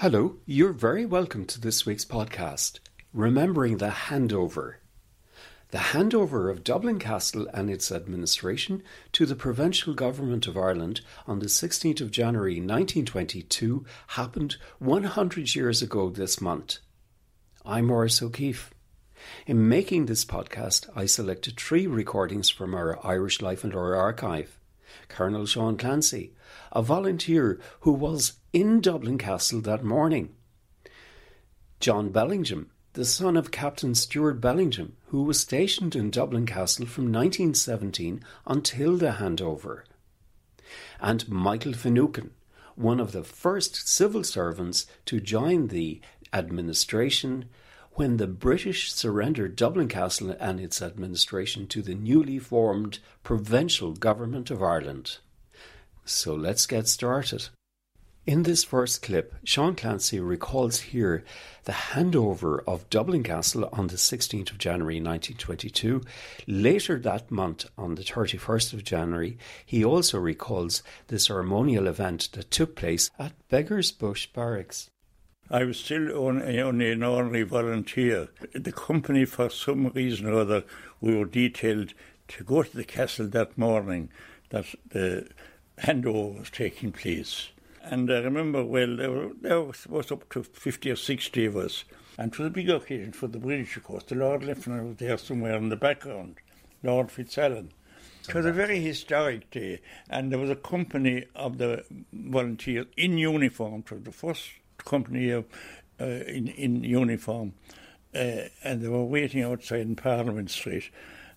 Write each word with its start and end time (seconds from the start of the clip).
Hello, 0.00 0.36
you're 0.46 0.72
very 0.72 1.04
welcome 1.04 1.44
to 1.44 1.60
this 1.60 1.84
week's 1.84 2.06
podcast, 2.06 2.78
Remembering 3.12 3.76
the 3.76 3.90
Handover. 3.90 4.76
The 5.72 5.90
handover 5.92 6.50
of 6.50 6.64
Dublin 6.64 6.98
Castle 6.98 7.46
and 7.52 7.68
its 7.68 7.92
administration 7.92 8.82
to 9.12 9.26
the 9.26 9.36
provincial 9.36 9.92
government 9.92 10.46
of 10.46 10.56
Ireland 10.56 11.02
on 11.26 11.40
the 11.40 11.48
16th 11.48 12.00
of 12.00 12.10
January 12.10 12.54
1922 12.54 13.84
happened 14.06 14.56
100 14.78 15.54
years 15.54 15.82
ago 15.82 16.08
this 16.08 16.40
month. 16.40 16.78
I'm 17.66 17.88
Maurice 17.88 18.22
O'Keefe. 18.22 18.70
In 19.46 19.68
making 19.68 20.06
this 20.06 20.24
podcast, 20.24 20.88
I 20.96 21.04
selected 21.04 21.58
three 21.58 21.86
recordings 21.86 22.48
from 22.48 22.74
our 22.74 22.98
Irish 23.06 23.42
Life 23.42 23.64
and 23.64 23.74
Lore 23.74 23.96
archive. 23.96 24.59
Colonel 25.08 25.46
Sean 25.46 25.76
Clancy, 25.76 26.32
a 26.72 26.82
volunteer 26.82 27.60
who 27.80 27.92
was 27.92 28.34
in 28.52 28.80
Dublin 28.80 29.18
Castle 29.18 29.60
that 29.62 29.84
morning. 29.84 30.34
John 31.80 32.10
Bellingham, 32.10 32.70
the 32.92 33.04
son 33.04 33.36
of 33.36 33.50
Captain 33.50 33.94
Stuart 33.94 34.40
Bellingham, 34.40 34.96
who 35.06 35.22
was 35.22 35.40
stationed 35.40 35.94
in 35.94 36.10
Dublin 36.10 36.44
Castle 36.44 36.86
from 36.86 37.04
1917 37.04 38.22
until 38.46 38.96
the 38.96 39.12
handover. 39.12 39.82
And 41.00 41.28
Michael 41.28 41.72
Finucane, 41.72 42.32
one 42.74 43.00
of 43.00 43.12
the 43.12 43.24
first 43.24 43.88
civil 43.88 44.24
servants 44.24 44.86
to 45.06 45.20
join 45.20 45.68
the 45.68 46.00
administration 46.32 47.46
when 48.00 48.16
the 48.16 48.26
British 48.26 48.90
surrendered 48.90 49.54
Dublin 49.54 49.86
Castle 49.86 50.34
and 50.40 50.58
its 50.58 50.80
administration 50.80 51.66
to 51.66 51.82
the 51.82 51.94
newly 51.94 52.38
formed 52.38 52.98
Provincial 53.22 53.92
Government 53.92 54.50
of 54.50 54.62
Ireland. 54.62 55.18
So 56.06 56.34
let's 56.34 56.64
get 56.64 56.88
started. 56.88 57.50
In 58.24 58.44
this 58.44 58.64
first 58.64 59.02
clip, 59.02 59.34
Sean 59.44 59.76
Clancy 59.76 60.18
recalls 60.18 60.80
here 60.80 61.24
the 61.64 61.72
handover 61.72 62.60
of 62.66 62.88
Dublin 62.88 63.22
Castle 63.22 63.68
on 63.70 63.88
the 63.88 63.96
16th 63.96 64.50
of 64.50 64.56
January 64.56 64.94
1922. 64.94 66.00
Later 66.46 66.98
that 67.00 67.30
month, 67.30 67.66
on 67.76 67.96
the 67.96 68.02
31st 68.02 68.72
of 68.72 68.82
January, 68.82 69.36
he 69.66 69.84
also 69.84 70.18
recalls 70.18 70.82
the 71.08 71.18
ceremonial 71.18 71.86
event 71.86 72.30
that 72.32 72.50
took 72.50 72.76
place 72.76 73.10
at 73.18 73.34
Beggars 73.50 73.92
Bush 73.92 74.26
Barracks. 74.28 74.88
I 75.52 75.64
was 75.64 75.80
still 75.80 76.16
only, 76.16 76.58
an 76.58 77.02
ordinary 77.02 77.42
volunteer. 77.42 78.28
The 78.54 78.70
company, 78.70 79.24
for 79.24 79.50
some 79.50 79.88
reason 79.88 80.26
or 80.26 80.40
other, 80.40 80.62
we 81.00 81.16
were 81.16 81.24
detailed 81.24 81.92
to 82.28 82.44
go 82.44 82.62
to 82.62 82.76
the 82.76 82.84
castle 82.84 83.26
that 83.28 83.58
morning 83.58 84.10
that 84.50 84.66
the 84.88 85.28
handover 85.78 86.38
was 86.38 86.50
taking 86.50 86.92
place. 86.92 87.48
And 87.82 88.12
I 88.12 88.18
remember, 88.18 88.64
well, 88.64 88.96
there, 88.96 89.10
were, 89.10 89.30
there 89.40 89.60
was 89.62 90.12
up 90.12 90.28
to 90.30 90.44
50 90.44 90.90
or 90.92 90.96
60 90.96 91.46
of 91.46 91.56
us. 91.56 91.84
And 92.16 92.32
it 92.32 92.38
was 92.38 92.46
a 92.46 92.50
big 92.50 92.70
occasion 92.70 93.12
for 93.12 93.26
the 93.26 93.38
British, 93.38 93.76
of 93.76 93.82
course. 93.82 94.04
The 94.04 94.14
Lord 94.14 94.44
Lieutenant 94.44 94.86
was 94.86 94.96
there 94.98 95.18
somewhere 95.18 95.56
in 95.56 95.70
the 95.70 95.76
background, 95.76 96.36
Lord 96.84 97.08
Fitzalan. 97.08 97.70
It 98.28 98.34
was 98.34 98.46
a 98.46 98.52
very 98.52 98.80
historic 98.80 99.50
day, 99.50 99.80
and 100.08 100.30
there 100.30 100.38
was 100.38 100.50
a 100.50 100.54
company 100.54 101.24
of 101.34 101.58
the 101.58 101.84
volunteers 102.12 102.86
in 102.96 103.18
uniform. 103.18 103.82
Was 103.90 104.02
the 104.02 104.12
first 104.12 104.50
company 104.90 105.30
of, 105.30 105.44
uh, 106.00 106.04
in, 106.04 106.48
in 106.48 106.84
uniform, 106.84 107.52
uh, 108.14 108.48
and 108.64 108.82
they 108.82 108.88
were 108.88 109.04
waiting 109.04 109.42
outside 109.42 109.82
in 109.82 109.96
Parliament 109.96 110.50
Street. 110.50 110.90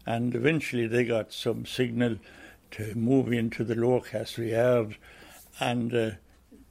And 0.06 0.36
eventually 0.36 0.88
they 0.88 1.06
got 1.06 1.32
some 1.32 1.66
signal 1.66 2.18
to 2.72 2.96
move 2.96 3.32
into 3.32 3.64
the 3.64 3.76
Lower 3.76 4.02
Castle 4.02 4.44
Yard, 4.46 4.98
and 5.60 5.94
uh, 5.94 6.12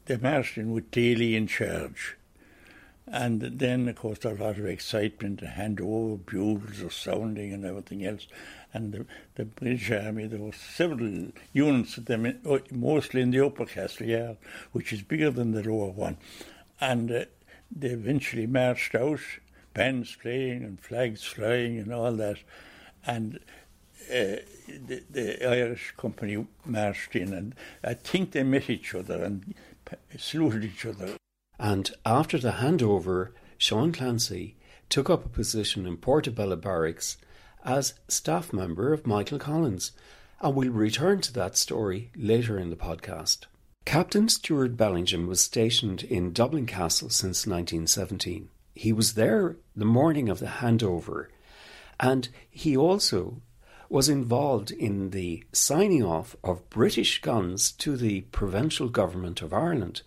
they 0.06 0.16
marched 0.16 0.58
in 0.58 0.72
with 0.72 0.90
Daly 0.90 1.36
in 1.36 1.46
charge. 1.46 2.16
And 3.06 3.40
then, 3.40 3.88
of 3.88 3.96
course, 3.96 4.20
there 4.20 4.32
was 4.32 4.40
a 4.40 4.44
lot 4.44 4.58
of 4.58 4.66
excitement, 4.66 5.40
hand 5.40 5.80
over, 5.80 6.16
bugles 6.16 6.94
sounding 6.94 7.52
and 7.52 7.64
everything 7.64 8.04
else. 8.04 8.26
And 8.72 8.92
the, 8.92 9.06
the 9.34 9.44
British 9.44 9.90
Army, 9.90 10.26
there 10.26 10.40
were 10.40 10.52
several 10.52 11.28
units 11.52 11.98
of 11.98 12.06
them, 12.06 12.40
uh, 12.48 12.58
mostly 12.70 13.20
in 13.20 13.30
the 13.30 13.44
upper 13.44 13.66
castle 13.66 14.06
yard, 14.06 14.36
which 14.72 14.92
is 14.92 15.02
bigger 15.02 15.30
than 15.30 15.52
the 15.52 15.62
lower 15.62 15.90
one. 15.90 16.16
And 16.82 17.12
uh, 17.12 17.24
they 17.70 17.90
eventually 17.90 18.48
marched 18.48 18.96
out, 18.96 19.20
bands 19.72 20.16
playing 20.20 20.64
and 20.64 20.80
flags 20.80 21.22
flying 21.22 21.78
and 21.78 21.94
all 21.94 22.12
that. 22.16 22.38
And 23.06 23.38
uh, 24.10 24.42
the, 24.68 25.04
the 25.08 25.48
Irish 25.48 25.94
company 25.96 26.44
marched 26.64 27.14
in, 27.14 27.32
and 27.32 27.54
I 27.84 27.94
think 27.94 28.32
they 28.32 28.42
met 28.42 28.68
each 28.68 28.96
other 28.96 29.22
and 29.22 29.54
saluted 30.18 30.64
each 30.64 30.84
other. 30.84 31.16
And 31.56 31.92
after 32.04 32.36
the 32.36 32.52
handover, 32.52 33.30
Sean 33.58 33.92
Clancy 33.92 34.56
took 34.88 35.08
up 35.08 35.24
a 35.24 35.28
position 35.28 35.86
in 35.86 35.98
Portobello 35.98 36.56
Barracks 36.56 37.16
as 37.64 37.94
staff 38.08 38.52
member 38.52 38.92
of 38.92 39.06
Michael 39.06 39.38
Collins, 39.38 39.92
and 40.40 40.56
we'll 40.56 40.72
return 40.72 41.20
to 41.20 41.32
that 41.34 41.56
story 41.56 42.10
later 42.16 42.58
in 42.58 42.70
the 42.70 42.76
podcast. 42.76 43.46
Captain 43.84 44.28
Stuart 44.28 44.76
Bellingham 44.76 45.26
was 45.26 45.40
stationed 45.40 46.02
in 46.04 46.32
Dublin 46.32 46.66
Castle 46.66 47.10
since 47.10 47.46
1917. 47.46 48.48
He 48.74 48.92
was 48.92 49.14
there 49.14 49.56
the 49.76 49.84
morning 49.84 50.28
of 50.28 50.38
the 50.38 50.46
handover, 50.46 51.26
and 52.00 52.28
he 52.48 52.76
also 52.76 53.42
was 53.88 54.08
involved 54.08 54.70
in 54.70 55.10
the 55.10 55.44
signing 55.52 56.02
off 56.02 56.34
of 56.42 56.70
British 56.70 57.20
guns 57.20 57.72
to 57.72 57.96
the 57.96 58.22
provincial 58.32 58.88
government 58.88 59.42
of 59.42 59.52
Ireland. 59.52 60.02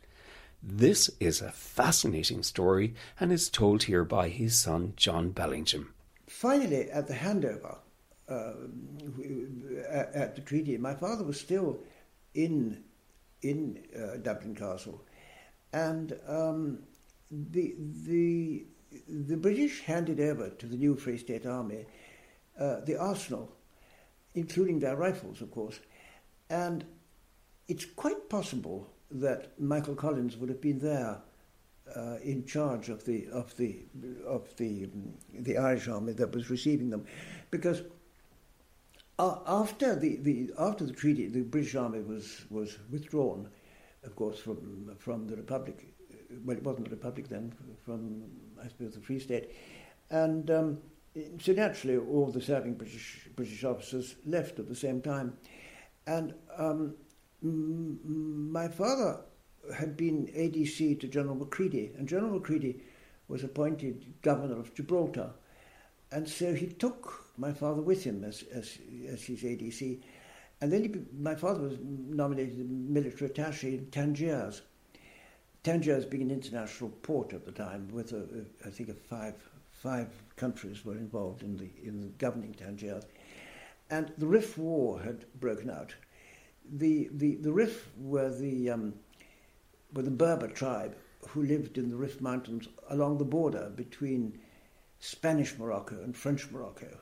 This 0.64 1.12
is 1.20 1.42
a 1.42 1.52
fascinating 1.52 2.42
story 2.42 2.96
and 3.20 3.32
is 3.32 3.50
told 3.50 3.84
here 3.84 4.04
by 4.04 4.30
his 4.30 4.58
son 4.58 4.94
John 4.96 5.30
Bellingham. 5.30 5.94
Finally, 6.26 6.90
at 6.90 7.08
the 7.08 7.14
handover, 7.14 7.78
uh, 8.28 8.54
at 9.92 10.36
the 10.36 10.42
treaty, 10.42 10.78
my 10.78 10.96
father 10.96 11.24
was 11.24 11.40
still 11.40 11.78
in 12.34 12.84
in 13.50 13.60
uh, 13.96 14.18
Dublin 14.18 14.56
Castle, 14.56 15.00
and 15.72 16.20
um, 16.28 16.80
the 17.32 17.76
the 18.06 18.66
the 19.30 19.38
British 19.38 19.82
handed 19.82 20.20
over 20.20 20.50
to 20.50 20.66
the 20.68 20.78
new 20.78 20.96
Free 20.96 21.18
State 21.18 21.46
Army 21.46 21.86
uh, 22.60 22.80
the 22.86 22.98
arsenal 22.98 23.52
including 24.36 24.80
their 24.80 24.96
rifles, 24.96 25.42
of 25.42 25.50
course. 25.50 25.80
And 26.50 26.86
it's 27.68 27.86
quite 27.86 28.30
possible 28.30 28.88
that 29.10 29.60
Michael 29.60 29.96
Collins 29.96 30.38
would 30.38 30.50
have 30.50 30.62
been 30.62 30.80
there 30.80 31.22
uh, 31.96 32.18
in 32.24 32.46
charge 32.46 32.90
of 32.90 33.06
the 33.06 33.28
of 33.32 33.56
the 33.58 33.86
of 34.26 34.56
the 34.58 34.90
the 35.34 35.58
Irish 35.58 35.88
army 35.88 36.14
that 36.14 36.34
was 36.34 36.50
receiving 36.50 36.90
them, 36.90 37.06
because 37.52 37.84
uh, 39.18 39.40
after 39.48 39.96
the, 39.96 40.18
the 40.18 40.52
after 40.60 40.86
the 40.86 40.94
treaty, 40.94 41.28
the 41.28 41.42
British 41.42 41.76
army 41.76 42.02
was 42.02 42.46
was 42.50 42.78
withdrawn, 42.92 43.50
of 44.04 44.16
course, 44.16 44.40
from 44.40 44.96
from 45.00 45.28
the 45.28 45.36
Republic. 45.36 45.94
Well, 46.44 46.58
it 46.58 46.64
wasn't 46.64 46.90
the 46.90 46.96
Republic 46.96 47.30
then, 47.30 47.54
from 47.86 48.24
I 48.62 48.68
suppose 48.68 48.96
the 48.96 49.02
Free 49.02 49.20
State, 49.20 49.52
and 50.10 50.52
um, 50.52 50.78
so 51.40 51.54
naturally, 51.54 51.98
all 51.98 52.28
the 52.28 52.42
serving 52.42 52.76
British 52.76 53.30
British 53.36 53.64
officers 53.64 54.16
left 54.26 54.60
at 54.60 54.68
the 54.68 54.76
same 54.76 55.02
time, 55.02 55.38
and 56.08 56.34
um, 56.58 56.96
my 57.42 58.68
father 58.68 59.22
had 59.74 59.96
been 59.96 60.28
ADC 60.28 61.00
to 61.00 61.08
General 61.08 61.36
Macready, 61.36 61.92
and 61.98 62.08
General 62.08 62.34
Macready 62.34 62.82
was 63.28 63.44
appointed 63.44 64.14
governor 64.22 64.60
of 64.60 64.74
Gibraltar. 64.74 65.32
And 66.12 66.30
so 66.30 66.54
he 66.54 66.68
took 66.68 67.25
my 67.38 67.52
father 67.52 67.82
with 67.82 68.04
him 68.04 68.24
as, 68.24 68.44
as, 68.54 68.78
as 69.08 69.24
his 69.24 69.44
ADC. 69.44 70.02
And 70.62 70.72
then 70.72 70.84
he, 70.84 70.96
my 71.18 71.36
father 71.36 71.62
was 71.62 71.78
nominated 71.82 72.70
military 72.70 73.30
attaché 73.30 73.78
in 73.78 73.88
Tangiers. 73.88 74.62
Tangiers 75.64 76.06
being 76.06 76.24
an 76.24 76.32
international 76.32 76.92
port 77.02 77.34
at 77.34 77.46
the 77.46 77.52
time, 77.52 77.90
with 77.92 78.14
a, 78.14 78.18
a, 78.18 78.68
I 78.68 78.70
think 78.70 78.90
a 78.90 78.94
five 78.94 79.36
five 79.72 80.08
countries 80.36 80.86
were 80.86 80.94
involved 80.94 81.44
in 81.44 81.58
the 81.58 81.70
in 81.84 82.14
governing 82.18 82.54
Tangiers, 82.54 83.04
and 83.90 84.12
the 84.18 84.28
Rif 84.28 84.58
War 84.58 85.02
had 85.02 85.26
broken 85.40 85.70
out. 85.70 85.94
The 86.72 87.10
the 87.12 87.36
the 87.36 87.52
Rif 87.52 87.90
were 87.98 88.30
the 88.30 88.70
um, 88.70 88.94
were 89.94 90.04
the 90.04 90.12
Berber 90.12 90.48
tribe 90.48 90.96
who 91.30 91.44
lived 91.44 91.78
in 91.78 91.90
the 91.90 91.96
Rif 91.96 92.22
Mountains 92.22 92.68
along 92.90 93.18
the 93.18 93.26
border 93.26 93.72
between 93.76 94.40
Spanish 95.00 95.58
Morocco 95.58 96.02
and 96.04 96.16
French 96.16 96.50
Morocco. 96.52 97.00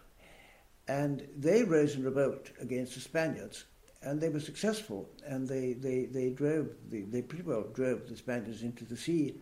And 0.88 1.27
they 1.38 1.63
rose 1.63 1.95
in 1.95 2.03
revolt 2.03 2.51
against 2.59 2.95
the 2.95 3.00
Spaniards, 3.00 3.65
and 4.01 4.19
they 4.19 4.30
were 4.30 4.39
successful, 4.39 5.09
and 5.25 5.47
they, 5.47 5.74
they, 5.74 6.06
they 6.06 6.30
drove, 6.30 6.69
the, 6.89 7.03
they 7.03 7.21
pretty 7.21 7.44
well 7.44 7.63
drove 7.74 8.09
the 8.09 8.18
Spaniards 8.18 8.63
into 8.63 8.83
the 8.83 8.97
sea. 8.97 9.35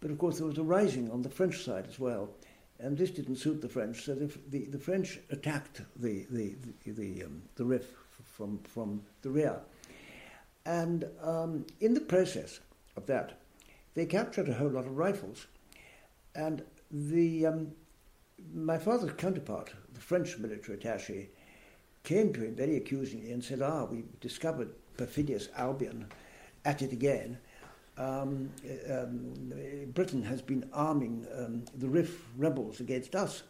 But 0.00 0.10
of 0.10 0.18
course, 0.18 0.38
there 0.38 0.46
was 0.46 0.58
a 0.58 0.62
rising 0.62 1.10
on 1.10 1.22
the 1.22 1.28
French 1.28 1.62
side 1.64 1.86
as 1.88 1.98
well, 1.98 2.30
and 2.78 2.96
this 2.96 3.10
didn't 3.10 3.36
suit 3.36 3.60
the 3.60 3.68
French, 3.68 4.04
so 4.04 4.14
the, 4.14 4.32
the, 4.48 4.64
the 4.66 4.78
French 4.78 5.18
attacked 5.30 5.82
the, 5.96 6.26
the, 6.30 6.54
the, 6.84 6.90
the, 6.92 7.24
um, 7.24 7.42
the 7.56 7.64
Rif 7.64 7.86
from, 8.24 8.58
from 8.64 9.02
the 9.22 9.30
rear. 9.30 9.60
And 10.64 11.04
um, 11.22 11.66
in 11.80 11.94
the 11.94 12.00
process 12.00 12.60
of 12.96 13.06
that, 13.06 13.40
they 13.94 14.04
captured 14.04 14.48
a 14.48 14.54
whole 14.54 14.70
lot 14.70 14.86
of 14.86 14.96
rifles. 14.96 15.46
And 16.34 16.62
the, 16.90 17.46
um, 17.46 17.72
my 18.52 18.76
father's 18.76 19.12
counterpart, 19.12 19.72
the 19.96 20.02
French 20.02 20.38
military 20.38 20.78
attaché, 20.78 21.28
came 22.04 22.32
to 22.32 22.44
him 22.44 22.54
very 22.54 22.76
accusingly 22.76 23.32
and 23.32 23.42
said, 23.42 23.62
Ah, 23.62 23.84
we 23.84 24.04
discovered 24.20 24.70
perfidious 24.96 25.48
Albion 25.56 26.06
at 26.64 26.82
it 26.82 26.92
again. 26.92 27.38
Um, 27.98 28.50
um, 28.90 29.52
Britain 29.94 30.22
has 30.22 30.42
been 30.42 30.68
arming 30.72 31.26
um, 31.36 31.64
the 31.74 31.88
Rif 31.88 32.26
rebels 32.36 32.80
against 32.80 33.16
us. 33.16 33.42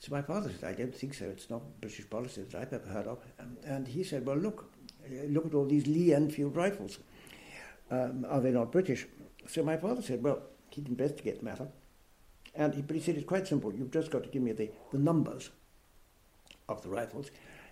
So 0.00 0.12
my 0.12 0.20
father 0.20 0.50
said, 0.50 0.68
I 0.68 0.76
don't 0.76 0.94
think 0.94 1.14
so. 1.14 1.24
It's 1.26 1.48
not 1.48 1.62
British 1.80 2.10
policy 2.10 2.42
that 2.42 2.60
I've 2.60 2.72
ever 2.72 2.88
heard 2.88 3.06
of. 3.06 3.18
and 3.64 3.88
he 3.88 4.04
said, 4.04 4.26
Well, 4.26 4.36
look, 4.36 4.70
look 5.28 5.46
at 5.46 5.54
all 5.54 5.64
these 5.64 5.86
Lee 5.86 6.12
Enfield 6.12 6.56
rifles. 6.56 6.98
Um, 7.90 8.26
are 8.28 8.40
they 8.40 8.50
not 8.50 8.72
British? 8.72 9.06
So 9.46 9.62
my 9.62 9.76
father 9.76 10.02
said, 10.02 10.22
well, 10.22 10.42
he'd 10.70 10.88
investigate 10.88 11.38
the 11.38 11.44
matter. 11.44 11.68
And 12.54 12.74
he, 12.74 12.82
but 12.82 12.96
he 12.96 13.02
said, 13.02 13.16
it's 13.16 13.26
quite 13.26 13.46
simple. 13.46 13.74
You've 13.74 13.90
just 13.90 14.10
got 14.10 14.22
to 14.24 14.28
give 14.28 14.42
me 14.42 14.52
the, 14.52 14.70
the 14.92 14.98
numbers 14.98 15.50
of 16.68 16.82
the 16.82 16.88
rifles, 16.88 17.30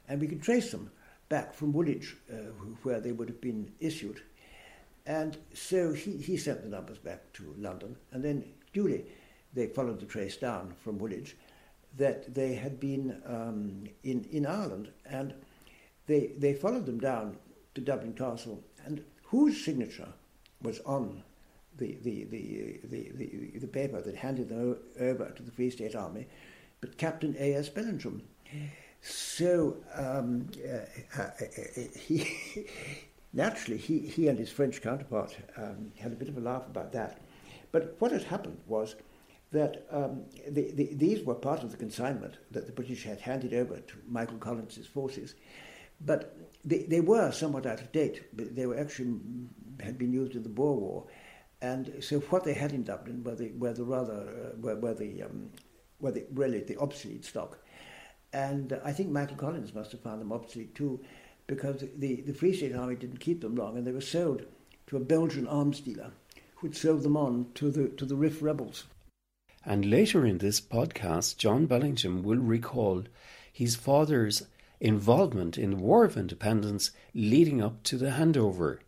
and 0.09 0.21
we 0.21 0.29
can 0.29 0.41
trace 0.41 0.71
them 0.71 0.91
back 1.29 1.55
from 1.55 1.73
Woolwich, 1.73 2.17
uh, 2.31 2.37
where 2.83 3.01
they 3.01 3.13
would 3.13 3.29
have 3.29 3.41
been 3.41 3.73
issued. 3.81 4.23
And 5.07 5.37
so 5.55 5.93
he, 5.93 6.17
he 6.19 6.37
sent 6.37 6.63
the 6.63 6.69
numbers 6.69 6.99
back 6.99 7.33
to 7.35 7.55
London, 7.59 7.97
and 8.13 8.25
then 8.25 8.45
duly 8.73 9.07
they 9.55 9.67
followed 9.67 10.01
the 10.01 10.07
trace 10.07 10.37
down 10.37 10.75
from 10.83 10.99
Woolwich 10.99 11.37
that 11.97 12.35
they 12.35 12.55
had 12.55 12.81
been 12.81 13.21
um, 13.27 13.85
in, 14.03 14.25
in 14.31 14.47
Ireland, 14.47 14.91
and 15.05 15.35
they, 16.07 16.33
they 16.39 16.55
followed 16.55 16.87
them 16.87 16.99
down 16.99 17.37
to 17.75 17.81
Dublin 17.81 18.15
Castle, 18.15 18.63
and 18.85 19.05
whose 19.25 19.65
signature 19.65 20.09
was 20.63 20.81
on 20.81 21.23
the, 21.79 21.99
the, 22.03 22.25
the, 22.25 22.81
the, 22.85 23.13
the, 23.15 23.59
the 23.59 23.67
paper 23.67 24.01
that 24.01 24.17
handed 24.17 24.49
them 24.49 24.77
over 25.01 25.31
to 25.31 25.43
the 25.43 25.51
Free 25.51 25.71
State 25.71 25.95
Army, 25.95 26.27
but 26.81 26.99
Captain 26.99 27.35
A.S. 27.39 27.69
Bellingham. 27.69 28.23
So 29.03 29.77
um, 29.95 30.49
uh, 30.65 31.21
uh, 31.21 31.23
uh, 31.23 31.83
he 31.99 32.27
naturally 33.33 33.79
he, 33.79 33.99
he 33.99 34.29
and 34.29 34.39
his 34.39 34.51
French 34.51 34.81
counterpart 34.81 35.37
um, 35.57 35.93
had 35.99 36.13
a 36.13 36.17
bit 36.17 36.29
of 36.29 36.37
a 36.37 36.41
laugh 36.41 36.67
about 36.67 36.93
that. 36.93 37.21
But 37.73 37.97
what 37.99 38.13
had 38.13 38.23
happened 38.23 38.59
was 38.67 38.95
that 39.51 39.87
um, 39.91 40.23
the, 40.49 40.71
the, 40.73 40.95
these 40.95 41.25
were 41.25 41.35
part 41.35 41.63
of 41.63 41.71
the 41.71 41.77
consignment 41.77 42.39
that 42.51 42.67
the 42.67 42.73
British 42.73 43.05
had 43.05 43.21
handed 43.21 43.53
over 43.53 43.81
to 43.81 43.95
Michael 44.09 44.39
Collins's 44.39 44.87
forces, 44.87 45.35
but 46.01 46.37
they, 46.65 46.85
they 46.85 47.01
were 47.01 47.31
somewhat 47.33 47.67
out 47.67 47.81
of 47.81 47.93
date. 47.93 48.23
They 48.33 48.67
were 48.67 48.79
actually 48.79 49.15
had 49.81 49.99
been 49.99 50.13
used 50.13 50.37
in 50.37 50.43
the 50.43 50.49
Boer 50.49 50.77
War, 50.77 51.07
and 51.61 51.93
so 52.01 52.21
what 52.21 52.45
they 52.45 52.55
had 52.55 52.73
in 52.73 52.83
Dublin 52.83 53.23
were 53.23 53.35
the, 53.35 53.53
were 53.53 53.73
the 53.73 53.85
rather, 53.85 54.53
uh, 54.53 54.61
were, 54.61 54.77
were, 54.77 54.95
the, 54.95 55.23
um, 55.23 55.51
were 56.01 56.11
the, 56.11 56.25
really 56.33 56.61
the 56.61 56.77
obsolete 56.79 57.25
stock. 57.25 57.59
And 58.33 58.79
I 58.85 58.93
think 58.93 59.11
Michael 59.11 59.37
Collins 59.37 59.75
must 59.75 59.93
have 59.93 60.01
found 60.01 60.21
them 60.21 60.33
obsolete 60.33 60.75
too, 60.75 61.01
because 61.47 61.85
the, 61.97 62.23
the 62.23 62.33
Free 62.33 62.57
State 62.57 62.75
Army 62.75 62.95
didn't 62.95 63.21
keep 63.21 63.41
them 63.41 63.57
long, 63.57 63.77
and 63.77 63.87
they 63.87 63.93
were 63.93 64.01
sold 64.01 64.45
to 64.87 64.97
a 64.97 65.01
Belgian 65.01 65.47
arms 65.47 65.81
dealer 65.81 66.13
who'd 66.57 66.77
sold 66.77 67.03
them 67.03 67.17
on 67.17 67.47
to 67.55 67.71
the, 67.71 67.89
to 67.89 68.05
the 68.05 68.17
Rif 68.17 68.43
rebels. 68.43 68.85
And 69.65 69.85
later 69.85 70.25
in 70.27 70.39
this 70.39 70.61
podcast, 70.61 71.37
John 71.37 71.67
Bellingham 71.67 72.23
will 72.23 72.39
recall 72.39 73.05
his 73.53 73.77
father's 73.77 74.45
involvement 74.81 75.59
in 75.59 75.71
the 75.71 75.77
War 75.77 76.05
of 76.05 76.17
Independence 76.17 76.91
leading 77.15 77.63
up 77.63 77.83
to 77.85 77.97
the 77.97 78.11
handover. 78.11 78.79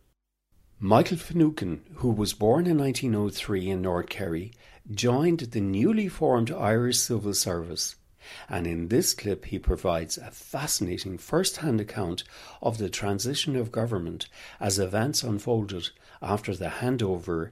Michael 0.79 1.17
Finucane, 1.17 1.81
who 1.95 2.11
was 2.11 2.33
born 2.33 2.67
in 2.67 2.77
1903 2.77 3.69
in 3.69 3.81
North 3.81 4.09
Kerry, 4.09 4.51
joined 4.91 5.39
the 5.39 5.61
newly 5.61 6.09
formed 6.09 6.51
Irish 6.51 6.99
Civil 6.99 7.33
Service. 7.33 7.95
And 8.49 8.67
in 8.67 8.87
this 8.87 9.13
clip, 9.13 9.45
he 9.45 9.59
provides 9.59 10.17
a 10.17 10.31
fascinating 10.31 11.17
first 11.17 11.57
hand 11.57 11.81
account 11.81 12.23
of 12.61 12.77
the 12.77 12.89
transition 12.89 13.55
of 13.55 13.71
government 13.71 14.27
as 14.59 14.79
events 14.79 15.23
unfolded 15.23 15.89
after 16.21 16.55
the 16.55 16.69
handover 16.69 17.51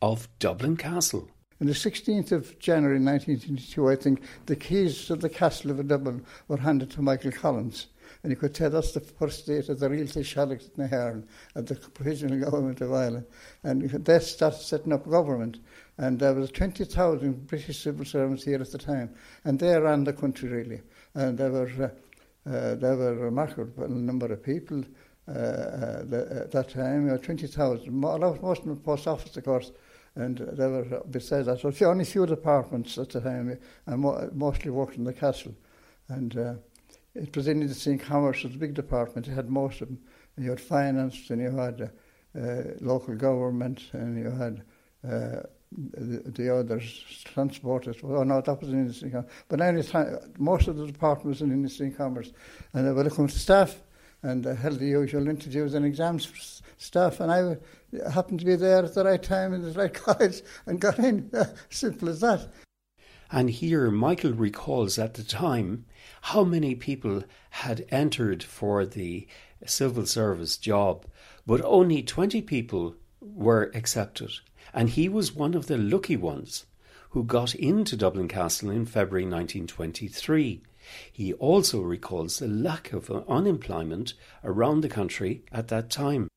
of 0.00 0.28
Dublin 0.38 0.76
Castle. 0.76 1.28
On 1.60 1.66
the 1.66 1.72
16th 1.72 2.30
of 2.30 2.56
January 2.60 3.00
1922, 3.00 3.90
I 3.90 3.96
think, 3.96 4.22
the 4.46 4.54
keys 4.54 5.06
to 5.06 5.16
the 5.16 5.28
castle 5.28 5.72
of 5.72 5.88
Dublin 5.88 6.24
were 6.46 6.58
handed 6.58 6.90
to 6.92 7.02
Michael 7.02 7.32
Collins. 7.32 7.88
And 8.22 8.30
you 8.30 8.36
could 8.36 8.54
tell 8.54 8.70
that's 8.70 8.92
the 8.92 9.00
first 9.00 9.46
date 9.46 9.68
of 9.68 9.80
the 9.80 9.90
real 9.90 10.06
Taoiseach 10.06 10.70
na 10.76 10.86
Herne 10.86 11.26
of 11.56 11.66
the 11.66 11.74
provisional 11.74 12.38
government 12.38 12.80
of 12.80 12.92
Ireland. 12.92 13.26
And 13.64 13.82
they 13.82 14.18
started 14.20 14.60
setting 14.60 14.92
up 14.92 15.08
government. 15.08 15.58
And 15.98 16.18
there 16.18 16.34
was 16.34 16.50
20,000 16.52 17.46
British 17.46 17.82
civil 17.82 18.04
servants 18.04 18.44
here 18.44 18.60
at 18.60 18.70
the 18.70 18.78
time. 18.78 19.10
And 19.44 19.58
they 19.58 19.76
ran 19.78 20.04
the 20.04 20.12
country 20.12 20.48
really. 20.48 20.80
And 21.14 21.36
there 21.36 21.50
were, 21.50 21.70
uh, 22.46 22.48
uh, 22.48 22.74
there 22.76 22.96
were 22.96 23.12
a 23.12 23.16
remarkable 23.16 23.88
number 23.88 24.32
of 24.32 24.42
people 24.42 24.84
uh, 25.28 25.30
uh, 25.30 26.04
the, 26.04 26.42
at 26.44 26.50
that 26.52 26.70
time, 26.70 27.06
know, 27.06 27.18
20,000. 27.18 27.92
Most 27.92 28.60
of 28.60 28.64
them 28.64 28.76
post 28.78 29.06
office, 29.06 29.36
of 29.36 29.44
course. 29.44 29.72
And 30.14 30.38
there 30.38 30.70
were, 30.70 31.02
besides 31.10 31.46
that, 31.46 31.60
so 31.60 31.86
only 31.86 32.04
few 32.04 32.24
departments 32.24 32.96
at 32.96 33.10
the 33.10 33.20
time, 33.20 33.58
and 33.86 34.34
mostly 34.34 34.70
worked 34.70 34.96
in 34.96 35.04
the 35.04 35.12
castle. 35.12 35.54
And 36.08 36.36
uh, 36.36 36.54
it 37.14 37.36
was 37.36 37.46
in 37.46 37.60
the 37.60 37.98
Commerce, 37.98 38.42
was 38.42 38.54
a 38.54 38.58
big 38.58 38.72
department. 38.72 39.28
It 39.28 39.32
had 39.32 39.50
most 39.50 39.82
of 39.82 39.88
them. 39.88 39.98
And 40.36 40.44
you 40.44 40.50
had 40.50 40.60
finance, 40.60 41.28
and 41.28 41.42
you 41.42 41.50
had 41.50 41.90
uh, 42.34 42.74
local 42.80 43.14
government, 43.14 43.82
and 43.92 44.18
you 44.18 44.30
had 44.30 44.62
uh, 45.06 45.42
the, 45.72 46.30
the 46.30 46.54
others, 46.54 47.04
transport. 47.24 47.88
Oh 48.02 48.22
no, 48.22 48.40
that 48.40 48.60
was 48.60 48.70
in 48.70 48.80
industry 48.80 49.10
commerce. 49.10 49.30
But 49.48 49.60
anyway, 49.60 50.18
most 50.38 50.68
of 50.68 50.76
the 50.76 50.86
department 50.86 51.26
was 51.26 51.42
in 51.42 51.52
industry 51.52 51.86
and 51.86 51.96
commerce. 51.96 52.32
And 52.72 52.86
they 52.86 52.92
would 52.92 53.12
come 53.12 53.28
to 53.28 53.38
staff 53.38 53.82
and 54.22 54.46
uh, 54.46 54.54
held 54.54 54.78
the 54.78 54.86
usual 54.86 55.28
interviews 55.28 55.74
and 55.74 55.84
exams 55.84 56.24
for 56.24 56.36
staff. 56.78 57.20
And 57.20 57.30
I 57.30 57.56
happened 58.10 58.40
to 58.40 58.46
be 58.46 58.56
there 58.56 58.84
at 58.84 58.94
the 58.94 59.04
right 59.04 59.22
time 59.22 59.52
in 59.52 59.62
the 59.62 59.72
right 59.72 59.92
college 60.04 60.42
and 60.66 60.80
got 60.80 60.98
in. 60.98 61.30
Simple 61.70 62.08
as 62.08 62.20
that. 62.20 62.48
And 63.30 63.50
here 63.50 63.90
Michael 63.90 64.32
recalls 64.32 64.98
at 64.98 65.14
the 65.14 65.22
time 65.22 65.84
how 66.22 66.44
many 66.44 66.74
people 66.74 67.24
had 67.50 67.84
entered 67.90 68.42
for 68.42 68.86
the 68.86 69.28
civil 69.66 70.06
service 70.06 70.56
job, 70.56 71.04
but 71.46 71.60
only 71.62 72.02
20 72.02 72.40
people 72.42 72.94
were 73.20 73.70
accepted. 73.74 74.30
And 74.72 74.90
he 74.90 75.08
was 75.08 75.32
one 75.32 75.54
of 75.54 75.66
the 75.66 75.78
lucky 75.78 76.16
ones 76.16 76.66
who 77.10 77.24
got 77.24 77.54
into 77.54 77.96
Dublin 77.96 78.28
Castle 78.28 78.70
in 78.70 78.84
February 78.84 79.24
1923. 79.24 80.62
He 81.12 81.32
also 81.34 81.80
recalls 81.80 82.38
the 82.38 82.48
lack 82.48 82.92
of 82.92 83.10
unemployment 83.28 84.14
around 84.44 84.80
the 84.80 84.88
country 84.88 85.42
at 85.52 85.68
that 85.68 85.90
time. 85.90 86.28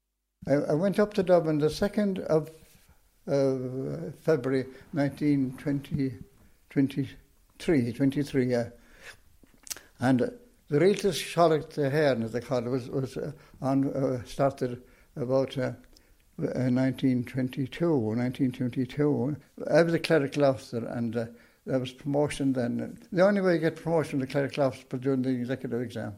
I, 0.47 0.53
I 0.53 0.73
went 0.73 0.99
up 0.99 1.13
to 1.15 1.23
Dublin 1.23 1.59
the 1.59 1.67
2nd 1.67 2.19
of 2.25 2.49
uh, 3.27 4.11
February 4.21 4.65
1920. 4.93 6.13
23, 6.69 7.93
23, 7.93 8.45
yeah. 8.45 8.69
And 9.99 10.21
uh, 10.21 10.27
the 10.69 10.79
Rialtas 10.79 11.21
Sealadach 11.21 11.77
na 11.77 11.89
hÉireann, 11.89 12.23
as 12.23 12.31
they 12.31 12.39
call 12.39 12.65
it, 12.65 12.69
was, 12.69 12.89
was 12.89 13.17
uh, 13.17 13.31
on, 13.61 13.93
uh, 13.93 14.23
started 14.23 14.81
about 15.15 15.57
uh, 15.57 15.73
1922 16.43 17.97
1922. 17.97 19.35
I 19.69 19.83
was 19.83 19.93
a 19.93 19.99
clerical 19.99 20.45
officer 20.45 20.85
and 20.85 21.15
uh, 21.15 21.25
there 21.65 21.79
was 21.79 21.91
promotion 21.91 22.53
then. 22.53 22.97
The 23.11 23.25
only 23.25 23.41
way 23.41 23.53
you 23.53 23.59
get 23.59 23.75
promotion 23.75 24.19
to 24.19 24.27
clerical 24.27 24.63
officer 24.63 24.85
was 24.91 25.01
during 25.01 25.21
the 25.21 25.29
executive 25.29 25.81
exam. 25.81 26.13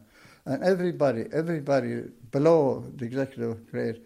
And 0.46 0.62
everybody, 0.62 1.24
everybody 1.32 2.02
below 2.30 2.84
the 2.96 3.04
executive 3.04 3.70
grade, 3.70 4.02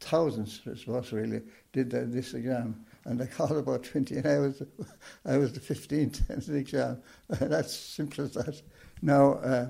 thousands, 0.00 0.60
I 0.70 0.76
suppose, 0.76 1.12
really, 1.12 1.42
did 1.72 1.90
the, 1.90 2.00
this 2.00 2.34
exam. 2.34 2.84
And 3.04 3.20
I 3.22 3.26
called 3.26 3.52
about 3.52 3.84
20, 3.84 4.16
and 4.16 4.26
I 4.26 4.38
was, 4.38 4.62
I 5.24 5.38
was 5.38 5.52
the 5.52 5.60
15th 5.60 6.30
in 6.48 6.52
the 6.52 6.58
exam. 6.58 7.02
That's 7.28 7.74
simple 7.74 8.24
as 8.24 8.32
that. 8.32 8.62
Now, 9.02 9.34
uh, 9.34 9.68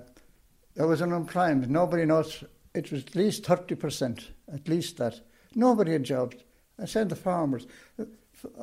there 0.74 0.86
was 0.86 1.00
an 1.00 1.12
unemployment. 1.12 1.70
Nobody 1.70 2.04
knows. 2.04 2.44
It 2.74 2.92
was 2.92 3.02
at 3.02 3.14
least 3.14 3.44
30%, 3.44 4.24
at 4.52 4.68
least 4.68 4.96
that. 4.98 5.20
Nobody 5.58 5.92
had 5.92 6.04
jobs. 6.04 6.36
I 6.78 6.86
said 6.86 7.08
the 7.08 7.16
farmers. 7.16 7.66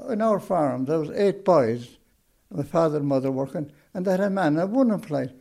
In 0.10 0.22
our 0.22 0.40
farm, 0.40 0.86
there 0.86 1.00
was 1.00 1.10
eight 1.12 1.44
boys, 1.44 1.98
my 2.50 2.64
father 2.64 2.98
and 2.98 3.08
mother 3.08 3.32
working, 3.32 3.72
and 3.94 4.06
they 4.06 4.12
had 4.12 4.22
a 4.22 4.30
man, 4.30 4.56
woman 4.72 4.96
employed 4.96 5.34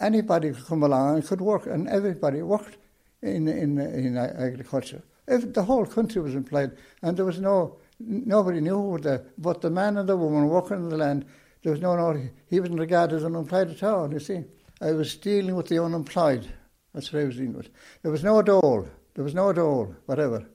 anybody 0.00 0.52
could 0.52 0.66
come 0.66 0.82
along 0.82 1.16
and 1.16 1.26
could 1.26 1.40
work, 1.40 1.66
and 1.66 1.88
everybody 1.88 2.42
worked 2.42 2.78
in 3.22 3.46
in 3.46 3.78
in 3.78 4.16
agriculture. 4.16 5.02
If 5.28 5.52
the 5.52 5.62
whole 5.62 5.86
country 5.86 6.20
was 6.22 6.34
employed, 6.34 6.76
and 7.02 7.16
there 7.16 7.26
was 7.26 7.38
no 7.38 7.76
nobody 8.00 8.60
knew 8.60 8.98
the 8.98 9.24
but 9.38 9.60
the 9.60 9.70
man 9.70 9.98
and 9.98 10.08
the 10.08 10.16
woman 10.16 10.48
working 10.48 10.78
in 10.78 10.88
the 10.88 10.96
land. 10.96 11.26
There 11.62 11.72
was 11.72 11.82
no 11.82 11.94
no. 11.94 12.28
He 12.48 12.58
wasn't 12.58 12.80
regarded 12.80 13.16
as 13.16 13.24
unemployed 13.24 13.70
at 13.70 13.82
all. 13.82 14.10
You 14.10 14.18
see, 14.18 14.44
I 14.80 14.92
was 14.92 15.14
dealing 15.16 15.54
with 15.54 15.68
the 15.68 15.82
unemployed. 15.84 16.48
That's 16.94 17.12
what 17.12 17.20
I 17.20 17.26
was 17.26 17.36
dealing 17.36 17.52
with. 17.52 17.68
There 18.02 18.10
was 18.10 18.24
no 18.24 18.40
dole. 18.40 18.88
There 19.14 19.24
was 19.24 19.34
no 19.34 19.52
dole. 19.52 19.94
Whatever. 20.06 20.46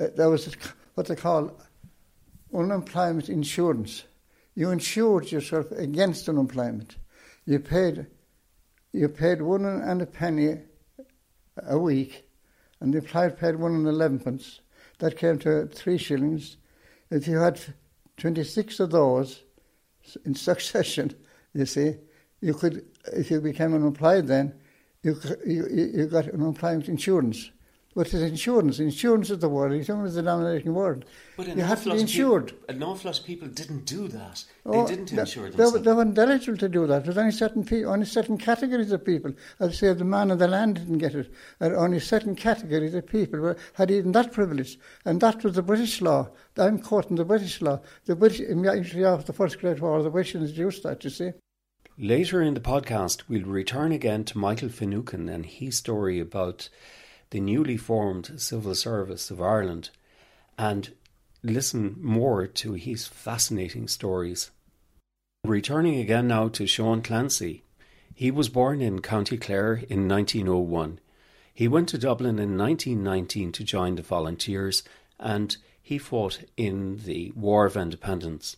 Uh, 0.00 0.06
there 0.16 0.30
was 0.30 0.48
what 0.94 1.06
they 1.06 1.16
call 1.16 1.52
unemployment 2.54 3.28
insurance. 3.28 4.04
You 4.54 4.70
insured 4.70 5.30
yourself 5.30 5.70
against 5.72 6.28
unemployment. 6.28 6.96
You 7.44 7.58
paid 7.60 8.06
you 8.92 9.08
paid 9.08 9.40
one 9.40 9.64
and 9.64 10.02
a 10.02 10.06
penny 10.06 10.58
a 11.64 11.78
week, 11.78 12.24
and 12.80 12.92
the 12.92 12.98
employer 12.98 13.30
paid 13.30 13.56
one 13.56 13.74
and 13.74 13.86
elevenpence. 13.86 14.60
That 14.98 15.16
came 15.16 15.38
to 15.40 15.66
three 15.66 15.96
shillings. 15.96 16.56
If 17.10 17.28
you 17.28 17.38
had 17.38 17.60
26 18.16 18.80
of 18.80 18.90
those 18.90 19.42
in 20.24 20.34
succession, 20.34 21.14
you 21.54 21.66
see, 21.66 21.96
you 22.40 22.54
could, 22.54 22.84
if 23.12 23.30
you 23.30 23.40
became 23.40 23.74
unemployed 23.74 24.26
then, 24.26 24.54
you, 25.02 25.16
you, 25.46 25.66
you 25.94 26.06
got 26.06 26.28
unemployment 26.28 26.88
insurance. 26.88 27.50
But 27.94 28.06
it's 28.06 28.14
insurance. 28.14 28.78
Insurance 28.78 29.30
is 29.30 29.40
the 29.40 29.48
word. 29.48 29.72
Insurance 29.72 30.10
is 30.10 30.14
the 30.14 30.22
dominating 30.22 30.74
word. 30.74 31.06
But 31.36 31.48
you 31.56 31.62
have 31.64 31.82
to 31.82 31.90
be 31.90 32.00
insured. 32.00 32.48
People, 32.48 32.64
an 32.68 32.82
awful 32.84 33.10
lot 33.10 33.18
of 33.18 33.26
people 33.26 33.48
didn't 33.48 33.84
do 33.84 34.06
that. 34.06 34.44
Oh, 34.64 34.86
they 34.86 34.94
didn't 34.94 35.18
insure 35.18 35.50
they, 35.50 35.56
themselves. 35.56 35.84
They, 35.84 35.92
weren't 35.92 36.16
eligible 36.16 36.58
to 36.58 36.68
do 36.68 36.86
that. 36.86 37.04
There's 37.04 37.18
only 37.18 37.32
certain 37.32 37.64
people, 37.64 37.90
only 37.90 38.06
certain 38.06 38.38
categories 38.38 38.92
of 38.92 39.04
people. 39.04 39.32
I'd 39.58 39.74
say 39.74 39.92
the 39.92 40.04
man 40.04 40.30
of 40.30 40.38
the 40.38 40.46
land 40.46 40.76
didn't 40.76 40.98
get 40.98 41.16
it. 41.16 41.32
There 41.58 41.76
only 41.76 41.98
certain 41.98 42.36
categories 42.36 42.94
of 42.94 43.08
people 43.08 43.40
were, 43.40 43.56
had 43.72 43.90
even 43.90 44.12
that 44.12 44.32
privilege. 44.32 44.78
And 45.04 45.20
that 45.20 45.42
was 45.42 45.56
the 45.56 45.62
British 45.62 46.00
law. 46.00 46.28
I'm 46.56 46.78
quoting 46.78 47.16
the 47.16 47.24
British 47.24 47.60
law. 47.60 47.80
The 48.04 48.14
British, 48.14 48.40
immediately 48.40 49.04
after 49.04 49.26
the 49.26 49.32
First 49.32 49.58
Great 49.58 49.80
War, 49.80 50.00
the 50.00 50.10
British 50.10 50.36
introduced 50.36 50.84
that, 50.84 51.02
you 51.02 51.10
see. 51.10 51.32
Later 51.98 52.40
in 52.40 52.54
the 52.54 52.60
podcast, 52.60 53.24
we'll 53.28 53.42
return 53.42 53.90
again 53.90 54.24
to 54.24 54.38
Michael 54.38 54.68
Finucane 54.68 55.28
and 55.28 55.44
his 55.44 55.76
story 55.76 56.20
about 56.20 56.68
the 57.30 57.40
newly 57.40 57.76
formed 57.76 58.32
Civil 58.40 58.74
Service 58.74 59.30
of 59.30 59.40
Ireland 59.40 59.90
and 60.58 60.92
listen 61.42 61.96
more 62.00 62.46
to 62.46 62.72
his 62.72 63.06
fascinating 63.06 63.88
stories. 63.88 64.50
Returning 65.44 65.98
again 65.98 66.28
now 66.28 66.48
to 66.48 66.66
Sean 66.66 67.02
Clancy. 67.02 67.62
He 68.14 68.30
was 68.30 68.48
born 68.48 68.80
in 68.80 69.00
County 69.00 69.38
Clare 69.38 69.74
in 69.88 70.08
1901. 70.08 70.98
He 71.54 71.68
went 71.68 71.88
to 71.90 71.98
Dublin 71.98 72.38
in 72.38 72.58
1919 72.58 73.52
to 73.52 73.64
join 73.64 73.94
the 73.94 74.02
Volunteers 74.02 74.82
and 75.18 75.56
he 75.80 75.98
fought 75.98 76.40
in 76.56 76.98
the 77.04 77.32
War 77.34 77.64
of 77.64 77.76
Independence. 77.76 78.56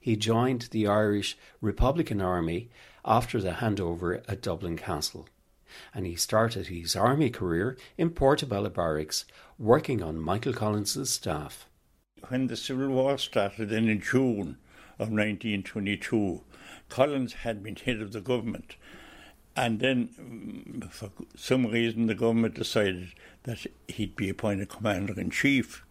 He 0.00 0.16
joined 0.16 0.62
the 0.70 0.86
Irish 0.86 1.36
Republican 1.60 2.20
Army 2.20 2.70
after 3.04 3.40
the 3.40 3.52
handover 3.52 4.22
at 4.28 4.42
Dublin 4.42 4.76
Castle 4.76 5.28
and 5.94 6.06
he 6.06 6.16
started 6.16 6.66
his 6.66 6.96
army 6.96 7.30
career 7.30 7.76
in 7.96 8.10
Portobello 8.10 8.70
Barracks, 8.70 9.24
working 9.58 10.02
on 10.02 10.18
Michael 10.18 10.52
Collins's 10.52 11.10
staff. 11.10 11.66
When 12.28 12.46
the 12.46 12.56
Civil 12.56 12.88
War 12.88 13.18
started 13.18 13.70
then 13.70 13.88
in 13.88 14.00
June 14.00 14.58
of 14.98 15.10
1922, 15.10 16.42
Collins 16.88 17.32
had 17.32 17.62
been 17.62 17.76
head 17.76 18.00
of 18.00 18.12
the 18.12 18.20
government. 18.20 18.76
And 19.54 19.80
then, 19.80 20.08
mm, 20.18 20.90
for 20.90 21.10
some 21.36 21.66
reason, 21.66 22.06
the 22.06 22.14
government 22.14 22.54
decided 22.54 23.12
that 23.42 23.66
he'd 23.88 24.16
be 24.16 24.28
appointed 24.28 24.68
commander 24.68 25.18
in 25.18 25.30
chief. 25.30 25.84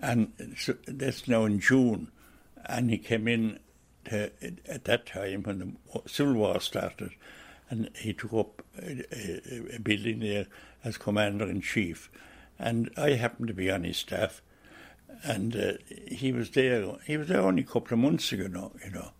And 0.00 0.32
so 0.56 0.76
that's 0.86 1.26
now 1.26 1.44
in 1.44 1.60
June. 1.60 2.10
And 2.66 2.90
he 2.90 2.98
came 2.98 3.26
in 3.26 3.58
to, 4.06 4.30
at 4.66 4.84
that 4.84 5.06
time 5.06 5.42
when 5.42 5.58
the 5.58 6.00
Civil 6.08 6.34
War 6.34 6.60
started 6.60 7.12
and 7.72 7.88
he 7.96 8.12
took 8.12 8.34
up 8.34 8.62
a, 8.78 9.76
a, 9.76 9.78
building 9.78 10.18
there 10.18 10.46
as 10.84 10.98
commander 10.98 11.48
in 11.48 11.62
chief. 11.62 12.10
And 12.58 12.90
I 12.98 13.12
happened 13.12 13.48
to 13.48 13.54
be 13.54 13.70
on 13.70 13.84
his 13.84 13.96
staff, 13.96 14.42
and 15.24 15.56
uh, 15.56 15.72
he 16.06 16.32
was 16.32 16.50
there. 16.50 16.96
He 17.06 17.16
was 17.16 17.28
there 17.28 17.40
only 17.40 17.62
a 17.62 17.66
couple 17.66 17.94
of 17.94 18.00
months 18.00 18.30
ago. 18.30 18.72
You 18.84 18.90
know, 18.90 19.12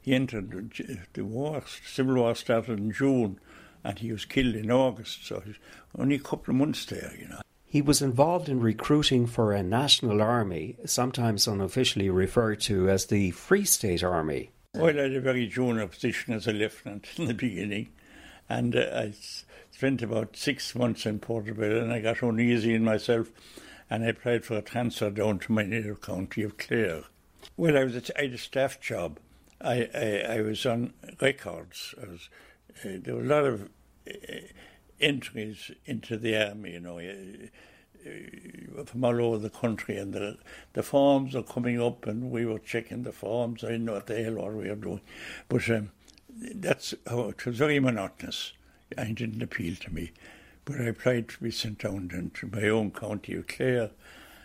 he 0.00 0.14
entered 0.14 1.06
the 1.12 1.22
war. 1.22 1.62
Civil 1.84 2.14
war 2.14 2.34
started 2.34 2.78
in 2.78 2.92
June, 2.92 3.38
and 3.84 3.98
he 3.98 4.10
was 4.10 4.24
killed 4.24 4.54
in 4.54 4.70
August. 4.70 5.26
So 5.26 5.40
he 5.40 5.50
was 5.50 5.58
only 5.98 6.16
a 6.16 6.20
couple 6.20 6.52
of 6.52 6.58
months 6.58 6.86
there. 6.86 7.12
You 7.20 7.28
know. 7.28 7.42
He 7.66 7.82
was 7.82 8.00
involved 8.00 8.48
in 8.48 8.60
recruiting 8.60 9.26
for 9.26 9.52
a 9.52 9.62
national 9.62 10.22
army, 10.22 10.78
sometimes 10.86 11.46
unofficially 11.46 12.08
referred 12.08 12.62
to 12.62 12.88
as 12.88 13.04
the 13.04 13.32
Free 13.32 13.66
State 13.66 14.02
Army. 14.02 14.50
Well, 14.78 14.96
I 14.96 15.02
had 15.02 15.14
a 15.16 15.20
very 15.20 15.48
junior 15.48 15.88
position 15.88 16.34
as 16.34 16.46
a 16.46 16.52
lieutenant 16.52 17.08
in 17.16 17.26
the 17.26 17.34
beginning, 17.34 17.88
and 18.48 18.76
uh, 18.76 18.86
I 18.94 19.12
spent 19.72 20.02
about 20.02 20.36
six 20.36 20.72
months 20.76 21.04
in 21.04 21.18
Portobello 21.18 21.80
and 21.80 21.92
I 21.92 22.00
got 22.00 22.22
uneasy 22.22 22.74
in 22.74 22.84
myself 22.84 23.32
and 23.90 24.04
I 24.04 24.08
applied 24.08 24.44
for 24.44 24.56
a 24.56 24.62
transfer 24.62 25.10
down 25.10 25.40
to 25.40 25.52
my 25.52 25.64
native 25.64 26.00
county 26.00 26.44
of 26.44 26.58
Clare. 26.58 27.02
Well, 27.56 27.76
I 27.76 27.82
was 27.82 27.96
at, 27.96 28.10
I 28.16 28.22
had 28.22 28.34
a 28.34 28.38
staff 28.38 28.80
job. 28.80 29.18
I, 29.60 29.88
I, 29.92 30.36
I 30.36 30.40
was 30.42 30.64
on 30.64 30.92
records. 31.20 31.96
Was, 31.98 32.28
uh, 32.84 32.98
there 33.02 33.16
were 33.16 33.22
a 33.22 33.24
lot 33.24 33.46
of 33.46 33.68
uh, 34.08 34.12
entries 35.00 35.72
into 35.86 36.16
the 36.16 36.36
army, 36.36 36.74
you 36.74 36.80
know, 36.80 37.00
uh, 37.00 37.48
from 38.86 39.04
all 39.04 39.20
over 39.20 39.38
the 39.38 39.50
country, 39.50 39.96
and 39.96 40.12
the 40.12 40.38
the 40.72 40.82
forms 40.82 41.34
are 41.34 41.42
coming 41.42 41.80
up, 41.80 42.06
and 42.06 42.30
we 42.30 42.44
were 42.44 42.58
checking 42.58 43.02
the 43.02 43.12
forms. 43.12 43.64
I 43.64 43.68
didn't 43.68 43.86
know 43.86 43.94
what 43.94 44.06
the 44.06 44.22
hell 44.22 44.34
what 44.34 44.54
we 44.54 44.68
were 44.68 44.74
doing, 44.74 45.00
but 45.48 45.68
um, 45.70 45.90
that's 46.54 46.94
how 47.06 47.28
it 47.28 47.44
was 47.44 47.56
very 47.56 47.80
monotonous 47.80 48.52
and 48.96 49.16
didn't 49.16 49.42
appeal 49.42 49.74
to 49.76 49.92
me. 49.92 50.12
But 50.64 50.80
I 50.80 50.84
applied 50.84 51.28
to 51.30 51.42
be 51.42 51.50
sent 51.50 51.78
down 51.78 52.30
to 52.34 52.46
my 52.46 52.68
own 52.68 52.90
county 52.90 53.34
of 53.34 53.46
Clare, 53.46 53.90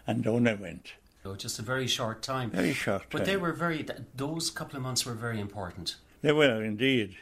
and 0.08 0.24
down 0.24 0.48
I 0.48 0.54
went. 0.54 0.94
Oh, 1.26 1.36
just 1.36 1.60
a 1.60 1.62
very 1.62 1.88
short 1.88 2.22
time. 2.22 2.52
Very 2.52 2.74
short 2.74 3.02
time. 3.02 3.10
But 3.12 3.26
they 3.26 3.38
were 3.38 3.54
very, 3.54 3.86
those 4.16 4.50
couple 4.50 4.76
of 4.76 4.84
months 4.84 5.06
were 5.06 5.14
very 5.14 5.40
important. 5.40 5.96
They 6.22 6.34
were 6.34 6.64
indeed. 6.64 7.16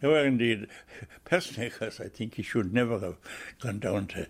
They 0.00 0.08
were 0.08 0.26
indeed. 0.26 0.66
Personally, 1.24 1.70
because 1.70 2.00
I 2.00 2.08
think 2.08 2.34
he 2.34 2.42
should 2.42 2.74
never 2.74 2.98
have 2.98 3.16
gone 3.60 3.78
down 3.78 4.06
to, 4.08 4.26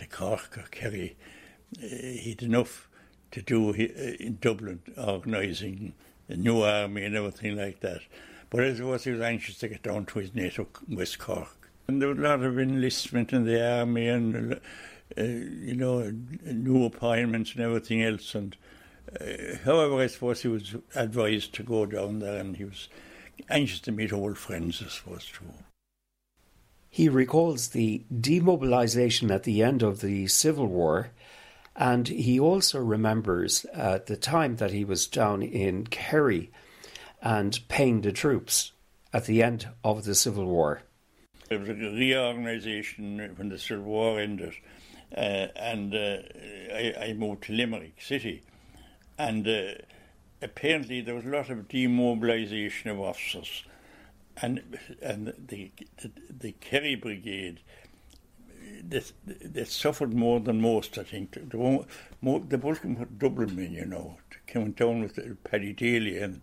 to 0.00 0.06
Cork 0.06 0.58
or 0.58 0.64
Kerry. 0.70 1.16
Uh, 1.78 1.86
he'd 1.86 2.42
enough 2.42 2.88
to 3.30 3.42
do 3.42 3.70
in 3.70 4.38
Dublin, 4.40 4.80
organising 4.98 5.94
a 6.28 6.36
new 6.36 6.62
army 6.62 7.04
and 7.04 7.16
everything 7.16 7.56
like 7.56 7.80
that. 7.80 8.00
But 8.50 8.64
as 8.64 8.80
it 8.80 8.84
was, 8.84 9.04
he 9.04 9.12
was 9.12 9.20
anxious 9.20 9.58
to 9.58 9.68
get 9.68 9.82
down 9.82 10.06
to 10.06 10.18
his 10.18 10.34
native 10.34 10.66
West 10.88 11.18
Cork. 11.18 11.56
And 11.86 12.00
there 12.00 12.08
was 12.08 12.18
a 12.18 12.22
lot 12.22 12.42
of 12.42 12.58
enlistment 12.58 13.32
in 13.32 13.44
the 13.44 13.78
army 13.78 14.08
and, 14.08 14.54
uh, 14.54 15.22
you 15.22 15.76
know, 15.76 16.10
new 16.44 16.84
appointments 16.84 17.54
and 17.54 17.62
everything 17.62 18.02
else. 18.02 18.34
And 18.34 18.56
uh, 19.20 19.56
however, 19.64 20.00
I 20.00 20.08
suppose 20.08 20.42
he 20.42 20.48
was 20.48 20.74
advised 20.94 21.52
to 21.54 21.62
go 21.62 21.86
down 21.86 22.18
there 22.18 22.40
and 22.40 22.56
he 22.56 22.64
was 22.64 22.88
anxious 23.48 23.80
to 23.80 23.92
meet 23.92 24.12
old 24.12 24.38
friends, 24.38 24.82
I 24.84 24.88
suppose, 24.88 25.26
too. 25.26 25.44
He 26.90 27.08
recalls 27.08 27.68
the 27.68 28.04
demobilisation 28.12 29.30
at 29.30 29.44
the 29.44 29.62
end 29.62 29.82
of 29.82 30.00
the 30.00 30.26
Civil 30.26 30.66
War, 30.66 31.12
and 31.76 32.08
he 32.08 32.38
also 32.40 32.80
remembers 32.80 33.64
uh, 33.72 34.00
the 34.04 34.16
time 34.16 34.56
that 34.56 34.72
he 34.72 34.84
was 34.84 35.06
down 35.06 35.40
in 35.40 35.86
Kerry 35.86 36.50
and 37.22 37.58
paying 37.68 38.00
the 38.00 38.10
troops 38.12 38.72
at 39.12 39.26
the 39.26 39.40
end 39.42 39.68
of 39.84 40.04
the 40.04 40.16
Civil 40.16 40.46
War. 40.46 40.82
There 41.48 41.60
was 41.60 41.68
a 41.68 41.74
reorganisation 41.74 43.34
when 43.36 43.48
the 43.48 43.58
Civil 43.58 43.84
War 43.84 44.20
ended. 44.20 44.54
uh, 45.16 45.48
and 45.56 45.94
uh, 45.94 46.18
I, 46.72 46.94
I, 47.00 47.12
moved 47.14 47.44
to 47.44 47.52
Limerick 47.52 48.00
City. 48.00 48.42
And 49.18 49.46
uh, 49.46 49.74
apparently 50.40 51.00
there 51.00 51.16
was 51.16 51.24
a 51.24 51.28
lot 51.28 51.50
of 51.50 51.68
demobilisation 51.68 52.90
of 52.90 53.00
officers. 53.00 53.64
And, 54.42 54.78
and 55.02 55.34
the, 55.48 55.70
the, 55.98 56.10
the 56.30 56.52
Kerry 56.52 56.94
Brigade, 56.94 57.60
they, 58.82 59.02
they 59.26 59.64
suffered 59.64 60.14
more 60.14 60.40
than 60.40 60.60
most, 60.60 60.96
I 60.98 61.02
think. 61.02 61.32
The, 61.50 61.86
more, 62.20 62.40
the 62.40 62.56
Vulcan 62.56 62.98
were 62.98 63.04
Dublin 63.06 63.72
you 63.72 63.84
know, 63.84 64.18
came 64.46 64.72
down 64.72 65.02
with 65.02 65.44
Paddy 65.44 65.72
Daly 65.72 66.18
and, 66.18 66.40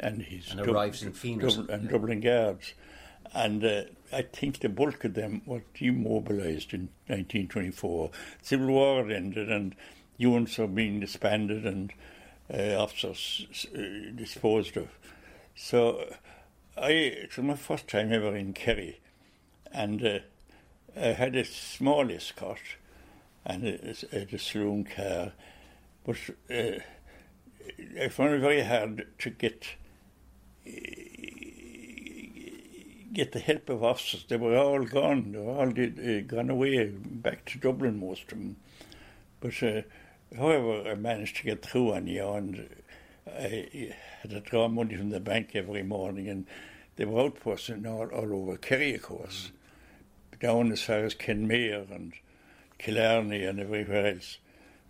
and 0.00 0.22
his 0.22 0.52
and 0.52 0.60
arrived 0.60 1.02
in 1.02 1.12
Fenit. 1.12 1.40
Dublin, 1.40 1.70
and 1.70 1.88
Dublin 1.88 2.20
Guards. 2.20 2.74
And 3.32 3.64
uh, 3.64 3.82
I 4.12 4.22
think 4.22 4.60
the 4.60 4.68
bulk 4.68 5.04
of 5.04 5.14
them 5.14 5.42
were 5.44 5.62
demobilised 5.74 6.72
in 6.72 6.88
1924. 7.08 8.10
Civil 8.42 8.66
War 8.68 9.02
had 9.02 9.12
ended 9.12 9.50
and 9.50 9.74
units 10.16 10.58
were 10.58 10.66
being 10.66 11.00
disbanded 11.00 11.66
and 11.66 11.92
uh, 12.52 12.80
officers 12.80 13.66
uh, 13.74 14.14
disposed 14.14 14.76
of. 14.76 14.88
So 15.56 16.04
I, 16.76 16.90
it 16.90 17.36
was 17.36 17.44
my 17.44 17.54
first 17.54 17.88
time 17.88 18.12
ever 18.12 18.34
in 18.34 18.52
Kerry 18.52 19.00
and 19.72 20.04
uh, 20.04 20.18
I 20.96 21.08
had 21.08 21.34
a 21.36 21.44
small 21.44 22.10
escort 22.10 22.76
and 23.44 23.64
a, 23.64 23.94
a, 24.12 24.34
a 24.34 24.38
saloon 24.38 24.84
car, 24.84 25.32
but 26.04 26.16
uh, 26.50 26.78
I 28.00 28.08
found 28.08 28.34
it 28.34 28.40
very 28.40 28.62
hard 28.62 29.06
to 29.18 29.30
get 29.30 29.66
get 33.12 33.32
the 33.32 33.38
help 33.38 33.68
of 33.68 33.84
officers. 33.84 34.24
They 34.28 34.36
were 34.36 34.56
all 34.56 34.84
gone. 34.84 35.32
They 35.32 35.38
were 35.38 35.52
all 35.52 35.70
did, 35.70 35.98
uh, 35.98 36.20
gone 36.26 36.50
away 36.50 36.86
back 36.86 37.44
to 37.46 37.58
Dublin, 37.58 38.00
most 38.00 38.22
of 38.24 38.30
them. 38.30 38.56
But 39.40 39.62
uh, 39.62 39.82
however, 40.36 40.88
I 40.90 40.94
managed 40.94 41.36
to 41.36 41.44
get 41.44 41.64
through 41.64 41.94
on 41.94 42.06
you, 42.06 42.28
and 42.28 42.68
I 43.26 43.92
had 44.20 44.30
to 44.30 44.40
draw 44.40 44.68
money 44.68 44.96
from 44.96 45.10
the 45.10 45.20
bank 45.20 45.50
every 45.54 45.82
morning, 45.82 46.28
and 46.28 46.46
they 46.96 47.04
were 47.04 47.30
outposting 47.30 47.86
all, 47.86 48.08
all 48.08 48.32
over 48.34 48.56
Kerry, 48.56 48.94
of 48.94 49.02
course, 49.02 49.50
down 50.40 50.72
as 50.72 50.82
far 50.82 51.04
as 51.04 51.14
Kenmare 51.14 51.90
and 51.90 52.12
Killarney 52.78 53.44
and 53.44 53.60
everywhere 53.60 54.14
else. 54.14 54.38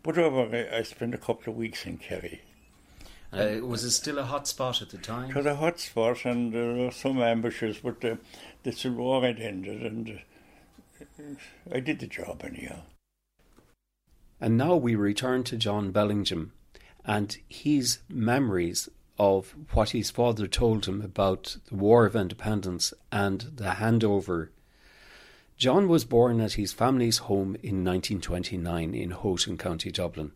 But 0.03 0.19
over, 0.19 0.55
I, 0.55 0.79
I 0.79 0.83
spent 0.83 1.15
a 1.15 1.19
couple 1.19 1.53
of 1.53 1.59
weeks 1.59 1.87
in 1.87 1.99
Kerry. 1.99 2.43
Uh, 3.33 3.59
was 3.67 3.83
it 3.83 3.91
still 3.91 4.19
a 4.19 4.25
hot 4.25 4.47
spot 4.47 4.81
at 4.81 4.91
the 4.91 4.99
time? 4.99 5.31
It 5.31 5.37
was 5.37 5.47
a 5.47 5.57
hot 5.57 5.81
spot, 5.81 6.25
and 6.25 6.53
there 6.53 6.75
were 6.75 6.91
some 6.91 7.21
ambushes, 7.21 7.79
but 7.83 8.05
uh, 8.05 8.17
the 8.63 8.73
Civil 8.73 9.05
War 9.05 9.23
had 9.23 9.41
ended, 9.41 9.83
and 9.83 10.21
uh, 11.01 11.73
I 11.73 11.81
did 11.81 11.99
the 11.99 12.07
job 12.07 12.43
anyhow. 12.45 12.83
And 14.41 14.57
now 14.57 14.77
we 14.77 14.95
return 14.95 15.43
to 15.45 15.57
John 15.57 15.91
Bellingham 15.91 16.53
and 17.05 17.37
his 17.49 17.99
memories 18.09 18.89
of 19.19 19.55
what 19.73 19.91
his 19.91 20.11
father 20.11 20.47
told 20.47 20.87
him 20.87 21.01
about 21.01 21.57
the 21.67 21.77
War 21.77 22.07
of 22.07 22.17
Independence 22.17 22.93
and 23.13 23.41
the 23.55 23.75
handover. 23.75 24.49
John 25.57 25.87
was 25.87 26.05
born 26.05 26.41
at 26.41 26.55
his 26.55 26.73
family's 26.73 27.19
home 27.19 27.57
in 27.63 27.85
1929 27.85 28.95
in 28.95 29.11
Houghton, 29.13 29.57
County 29.57 29.93
Dublin. 29.93 30.33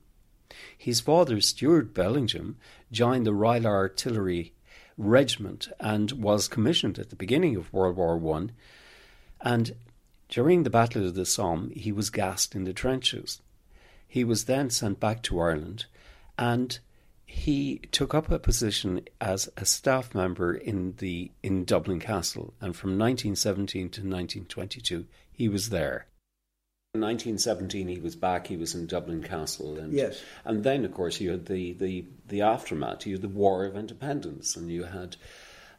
His 0.76 1.00
father, 1.00 1.40
Stuart 1.40 1.92
Bellingham, 1.92 2.56
joined 2.92 3.26
the 3.26 3.34
Royal 3.34 3.66
Artillery 3.66 4.52
Regiment 4.96 5.68
and 5.80 6.12
was 6.12 6.48
commissioned 6.48 6.98
at 6.98 7.10
the 7.10 7.16
beginning 7.16 7.56
of 7.56 7.72
World 7.72 7.96
War 7.96 8.16
One. 8.16 8.52
And 9.40 9.74
during 10.28 10.62
the 10.62 10.70
Battle 10.70 11.06
of 11.06 11.14
the 11.14 11.26
Somme, 11.26 11.70
he 11.70 11.92
was 11.92 12.10
gassed 12.10 12.54
in 12.54 12.64
the 12.64 12.72
trenches. 12.72 13.40
He 14.06 14.24
was 14.24 14.44
then 14.44 14.70
sent 14.70 15.00
back 15.00 15.22
to 15.24 15.40
Ireland 15.40 15.86
and 16.38 16.78
he 17.26 17.80
took 17.92 18.14
up 18.14 18.30
a 18.30 18.38
position 18.38 19.02
as 19.20 19.50
a 19.56 19.66
staff 19.66 20.14
member 20.14 20.54
in 20.54 20.94
the 20.96 21.30
in 21.42 21.64
Dublin 21.64 22.00
Castle 22.00 22.54
and 22.60 22.74
from 22.74 22.98
1917 22.98 23.82
to 23.90 24.00
1922 24.00 25.06
he 25.30 25.48
was 25.48 25.68
there. 25.68 26.06
In 26.94 27.02
1917, 27.02 27.86
he 27.86 28.00
was 28.00 28.16
back. 28.16 28.46
He 28.46 28.56
was 28.56 28.74
in 28.74 28.86
Dublin 28.86 29.22
Castle, 29.22 29.78
and 29.78 29.92
yes. 29.92 30.22
and 30.46 30.64
then 30.64 30.86
of 30.86 30.94
course 30.94 31.20
you 31.20 31.30
had 31.30 31.44
the, 31.44 31.74
the, 31.74 32.06
the 32.26 32.40
aftermath. 32.40 33.06
You 33.06 33.12
had 33.12 33.22
the 33.22 33.28
War 33.28 33.66
of 33.66 33.76
Independence, 33.76 34.56
and 34.56 34.70
you 34.70 34.84
had. 34.84 35.16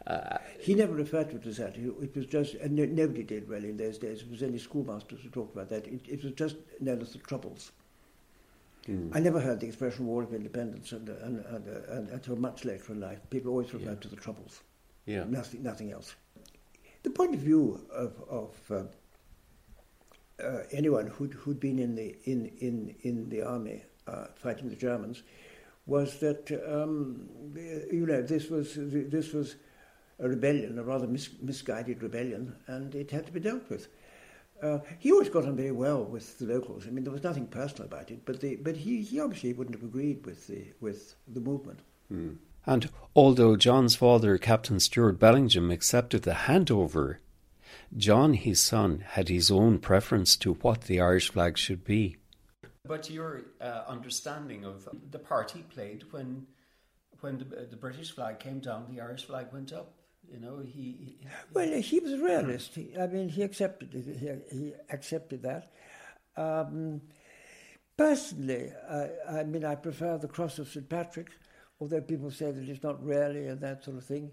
Uh, 0.06 0.38
he 0.60 0.76
never 0.76 0.94
referred 0.94 1.32
to 1.32 1.38
it 1.38 1.48
as 1.48 1.58
that. 1.58 1.76
It 1.76 2.16
was 2.16 2.28
just, 2.28 2.54
and 2.56 2.76
nobody 2.76 3.24
did 3.24 3.50
really 3.50 3.70
in 3.70 3.78
those 3.78 3.98
days. 3.98 4.22
It 4.22 4.30
was 4.30 4.44
only 4.44 4.60
schoolmasters 4.60 5.22
who 5.22 5.30
talked 5.30 5.54
about 5.54 5.70
that. 5.70 5.88
It, 5.88 6.02
it 6.08 6.24
was 6.24 6.34
just 6.34 6.56
known 6.80 7.02
as 7.02 7.12
the 7.12 7.20
Troubles. 7.20 7.72
Mm. 8.90 9.16
I 9.16 9.20
never 9.20 9.40
heard 9.40 9.60
the 9.60 9.68
expression 9.68 10.08
War 10.08 10.24
of 10.24 10.34
Independence 10.34 10.92
and, 10.92 11.08
and, 11.10 11.46
and, 11.46 11.68
and, 11.68 12.10
until 12.10 12.36
much 12.36 12.66
later 12.66 12.94
in 12.94 13.00
life. 13.00 13.20
People 13.30 13.52
always 13.52 13.72
referred 13.74 13.98
yeah. 13.98 14.02
to 14.02 14.08
the 14.08 14.16
Troubles. 14.16 14.62
Yeah. 15.06 15.26
Nothing, 15.28 15.62
nothing 15.62 15.92
else. 15.92 16.16
The 17.04 17.12
point 17.12 17.36
of 17.36 17.42
view 17.42 17.80
of, 17.92 18.14
of 18.30 18.72
uh, 18.72 20.44
uh, 20.44 20.64
anyone 20.72 21.08
who'd, 21.08 21.34
who'd 21.34 21.60
been 21.60 21.80
in 21.80 21.96
the 21.96 22.16
in 22.26 22.52
in 22.60 22.96
in 23.02 23.30
the 23.30 23.42
army 23.44 23.84
uh, 24.08 24.26
fighting 24.36 24.70
the 24.70 24.76
Germans 24.76 25.24
was 25.86 26.20
that 26.20 26.52
um, 26.68 27.30
you 27.56 28.06
know 28.06 28.22
this 28.22 28.50
was 28.50 28.74
this 28.76 29.34
was 29.34 29.56
a 30.20 30.28
rebellion, 30.28 30.78
a 30.78 30.84
rather 30.84 31.08
mis- 31.08 31.30
misguided 31.42 32.04
rebellion, 32.04 32.56
and 32.68 32.94
it 32.96 33.12
had 33.12 33.26
to 33.26 33.32
be 33.32 33.40
dealt 33.40 33.70
with. 33.70 33.88
Uh, 34.62 34.80
he 34.98 35.12
always 35.12 35.30
got 35.30 35.46
on 35.46 35.56
very 35.56 35.72
well 35.72 36.04
with 36.04 36.38
the 36.38 36.46
locals. 36.46 36.86
I 36.86 36.90
mean, 36.90 37.04
there 37.04 37.14
was 37.14 37.24
nothing 37.24 37.48
personal 37.48 37.86
about 37.86 38.12
it, 38.12 38.26
but 38.26 38.42
the, 38.42 38.58
but 38.58 38.76
he, 38.76 39.02
he 39.02 39.20
obviously 39.20 39.54
wouldn't 39.54 39.76
have 39.76 39.88
agreed 39.88 40.26
with 40.26 40.48
the 40.48 40.66
with 40.82 41.16
the 41.28 41.40
movement. 41.40 41.80
Mm. 42.12 42.38
And 42.66 42.90
although 43.16 43.56
John's 43.56 43.96
father, 43.96 44.38
Captain 44.38 44.80
Stuart 44.80 45.18
Bellingham, 45.20 45.72
accepted 45.72 46.24
the 46.24 46.32
handover 46.32 47.18
John, 47.96 48.34
his 48.34 48.60
son, 48.60 49.04
had 49.06 49.30
his 49.30 49.50
own 49.50 49.80
preference 49.80 50.36
to 50.38 50.54
what 50.54 50.82
the 50.82 51.00
Irish 51.00 51.32
flag 51.32 51.58
should 51.58 51.84
be. 51.84 52.18
But 52.86 53.10
your 53.10 53.46
uh, 53.60 53.84
understanding 53.88 54.64
of 54.66 54.88
the 55.12 55.20
part 55.20 55.52
he 55.52 55.62
played 55.64 56.04
when 56.12 56.48
when 57.22 57.38
the, 57.38 57.68
the, 57.70 57.76
British 57.76 58.12
flag 58.12 58.40
came 58.40 58.60
down, 58.60 58.86
the 58.90 59.02
Irish 59.02 59.26
flag 59.26 59.48
went 59.52 59.74
up. 59.74 59.94
You 60.32 60.40
know, 60.40 60.60
he. 60.60 60.72
he 60.72 61.18
well, 61.54 61.82
he 61.82 62.00
was 62.00 62.14
a 62.14 62.18
realist. 62.18 62.76
He, 62.76 62.94
I 63.00 63.08
mean, 63.08 63.30
he 63.30 63.42
accepted 63.42 63.94
it. 63.96 64.06
He, 64.52 64.58
he 64.58 64.74
accepted 64.90 65.44
that. 65.44 65.72
Um, 66.38 67.02
personally, 67.98 68.72
I, 68.90 69.40
I, 69.40 69.44
mean, 69.44 69.66
I 69.66 69.76
prefer 69.76 70.18
the 70.18 70.28
cross 70.28 70.60
of 70.60 70.70
St 70.70 70.88
Patrick, 70.88 71.30
although 71.80 72.02
people 72.02 72.32
say 72.32 72.52
that 72.52 72.70
it's 72.70 72.84
not 72.84 73.04
really 73.04 73.48
and 73.48 73.60
that 73.62 73.84
sort 73.84 73.98
of 73.98 74.06
thing, 74.06 74.32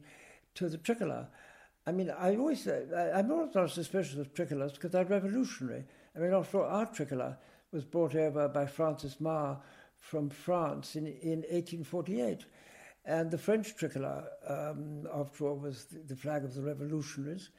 to 0.54 0.68
the 0.68 0.78
tricolour. 0.78 1.28
I 1.86 1.92
mean, 1.92 2.10
I 2.10 2.36
always 2.36 2.64
say, 2.64 2.84
I, 2.94 3.20
am 3.20 3.30
always 3.30 3.54
not 3.54 3.70
suspicious 3.70 4.18
of 4.18 4.34
tricolours 4.34 4.72
because 4.72 4.90
they're 4.90 5.04
revolutionary. 5.04 5.84
I 6.14 6.18
mean, 6.18 6.32
after 6.32 6.62
all, 6.62 6.70
our 6.70 6.86
tricolour 6.86 7.38
was 7.72 7.84
brought 7.84 8.14
over 8.14 8.48
by 8.48 8.66
Francis 8.66 9.16
Meagher 9.20 9.58
from 9.98 10.30
France 10.30 10.96
in, 10.96 11.06
in 11.06 11.40
1848. 11.50 12.44
And 13.06 13.30
the 13.30 13.38
French 13.38 13.76
tricolour, 13.76 14.24
um, 14.48 15.06
after 15.14 15.46
all, 15.46 15.56
was 15.56 15.86
the, 16.08 16.16
flag 16.16 16.44
of 16.44 16.54
the 16.54 16.62
revolutionaries. 16.62 17.50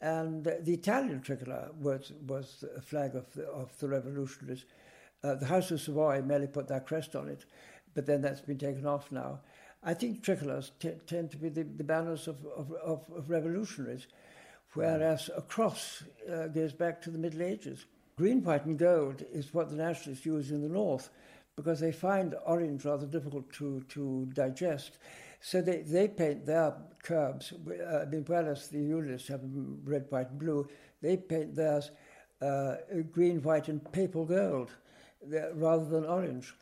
And 0.00 0.42
the 0.44 0.74
Italian 0.74 1.20
tricolour 1.20 1.70
was, 1.78 2.12
was 2.26 2.64
a 2.76 2.80
flag 2.80 3.14
of 3.14 3.32
the, 3.34 3.46
of 3.46 3.78
the 3.78 3.88
revolutionaries. 3.88 4.64
Uh, 5.22 5.36
the 5.36 5.46
House 5.46 5.70
of 5.70 5.80
Savoy 5.80 6.22
merely 6.22 6.48
put 6.48 6.66
their 6.66 6.80
crest 6.80 7.14
on 7.14 7.28
it, 7.28 7.44
but 7.94 8.06
then 8.06 8.20
that's 8.20 8.40
been 8.40 8.58
taken 8.58 8.84
off 8.84 9.12
now. 9.12 9.40
I 9.84 9.94
think 9.94 10.24
tricolours 10.24 10.72
t- 10.80 10.90
tend 11.06 11.30
to 11.30 11.36
be 11.36 11.50
the, 11.50 11.62
the 11.62 11.84
banners 11.84 12.26
of, 12.26 12.44
of, 12.56 12.72
of, 12.72 13.04
of 13.14 13.30
revolutionaries, 13.30 14.08
whereas 14.74 15.30
a 15.36 15.42
cross 15.42 16.02
uh, 16.30 16.48
goes 16.48 16.72
back 16.72 17.00
to 17.02 17.10
the 17.10 17.18
Middle 17.18 17.42
Ages. 17.42 17.84
Green, 18.16 18.42
white, 18.42 18.66
and 18.66 18.78
gold 18.78 19.24
is 19.32 19.54
what 19.54 19.70
the 19.70 19.76
nationalists 19.76 20.26
use 20.26 20.50
in 20.50 20.62
the 20.62 20.68
north 20.68 21.10
because 21.56 21.80
they 21.80 21.92
find 21.92 22.34
orange 22.46 22.84
rather 22.84 23.06
difficult 23.06 23.52
to, 23.52 23.82
to 23.88 24.26
digest. 24.34 24.98
So 25.40 25.62
they, 25.62 25.82
they 25.82 26.08
paint 26.08 26.46
their 26.46 26.74
curbs, 27.02 27.52
uh, 27.52 28.04
the 28.04 28.64
Unionists 28.72 29.28
have 29.28 29.40
red, 29.84 30.06
white, 30.10 30.30
and 30.30 30.38
blue, 30.38 30.68
they 31.00 31.16
paint 31.16 31.56
theirs 31.56 31.90
uh, 32.42 32.76
green, 33.10 33.42
white, 33.42 33.68
and 33.68 33.92
papal 33.92 34.24
gold 34.24 34.70
rather 35.54 35.84
than 35.84 36.04
orange. 36.04 36.54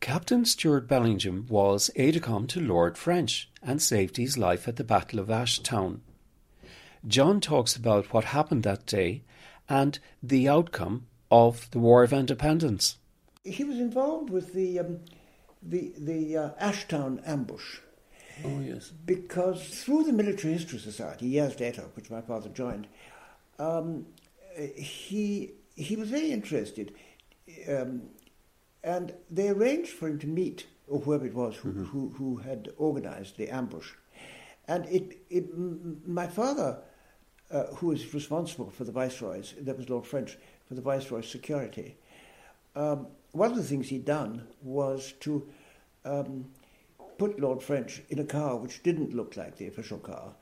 Captain 0.00 0.44
Stuart 0.44 0.88
Bellingham 0.88 1.46
was 1.48 1.90
aide 1.94 2.14
de 2.14 2.20
camp 2.20 2.48
to 2.48 2.60
Lord 2.60 2.98
French 2.98 3.50
and 3.62 3.80
saved 3.80 4.16
his 4.16 4.36
life 4.36 4.66
at 4.66 4.76
the 4.76 4.84
Battle 4.84 5.20
of 5.20 5.28
Ashtown. 5.28 6.00
John 7.06 7.40
talks 7.40 7.76
about 7.76 8.12
what 8.12 8.24
happened 8.24 8.64
that 8.64 8.86
day 8.86 9.22
and 9.68 9.98
the 10.22 10.48
outcome 10.48 11.06
of 11.30 11.70
the 11.70 11.78
War 11.78 12.02
of 12.02 12.12
Independence. 12.12 12.98
He 13.44 13.64
was 13.64 13.78
involved 13.78 14.30
with 14.30 14.52
the 14.52 14.78
um, 14.78 15.00
the 15.62 15.92
the 15.98 16.36
uh, 16.36 16.50
Ashtown 16.60 17.20
ambush. 17.26 17.78
Oh 18.44 18.60
yes. 18.60 18.90
Because 19.04 19.62
through 19.68 20.04
the 20.04 20.12
Military 20.12 20.52
History 20.52 20.78
Society, 20.78 21.26
years 21.26 21.58
later, 21.60 21.82
which 21.94 22.10
my 22.10 22.20
father 22.20 22.48
joined, 22.48 22.86
um, 23.58 24.06
he 24.74 25.52
he 25.74 25.96
was 25.96 26.10
very 26.10 26.30
interested, 26.30 26.94
um, 27.68 28.02
and 28.84 29.14
they 29.30 29.48
arranged 29.48 29.90
for 29.90 30.08
him 30.08 30.18
to 30.18 30.26
meet, 30.26 30.66
or 30.88 31.00
whoever 31.00 31.26
it 31.26 31.34
was 31.34 31.56
who, 31.56 31.70
mm-hmm. 31.70 31.84
who, 31.84 32.08
who 32.16 32.36
had 32.36 32.72
organized 32.76 33.36
the 33.36 33.48
ambush. 33.48 33.92
And 34.68 34.86
it, 34.86 35.18
it 35.30 35.48
my 36.06 36.26
father, 36.26 36.78
uh, 37.50 37.64
who 37.76 37.88
was 37.88 38.14
responsible 38.14 38.70
for 38.70 38.84
the 38.84 38.92
viceroy's, 38.92 39.54
that 39.60 39.76
was 39.76 39.88
Lord 39.88 40.06
French, 40.06 40.38
for 40.68 40.74
the 40.74 40.82
viceroy's 40.82 41.28
security, 41.28 41.96
um, 42.76 43.06
one 43.32 43.50
of 43.50 43.56
the 43.56 43.62
things 43.62 43.88
he'd 43.88 44.04
done 44.04 44.46
was 44.62 45.12
to 45.20 45.46
um, 46.04 46.46
put 47.18 47.40
Lord 47.40 47.62
French 47.62 48.02
in 48.10 48.18
a 48.18 48.24
car 48.24 48.56
which 48.56 48.82
didn't 48.82 49.14
look 49.14 49.36
like 49.36 49.56
the 49.56 49.66
official 49.66 49.98
car, 49.98 50.32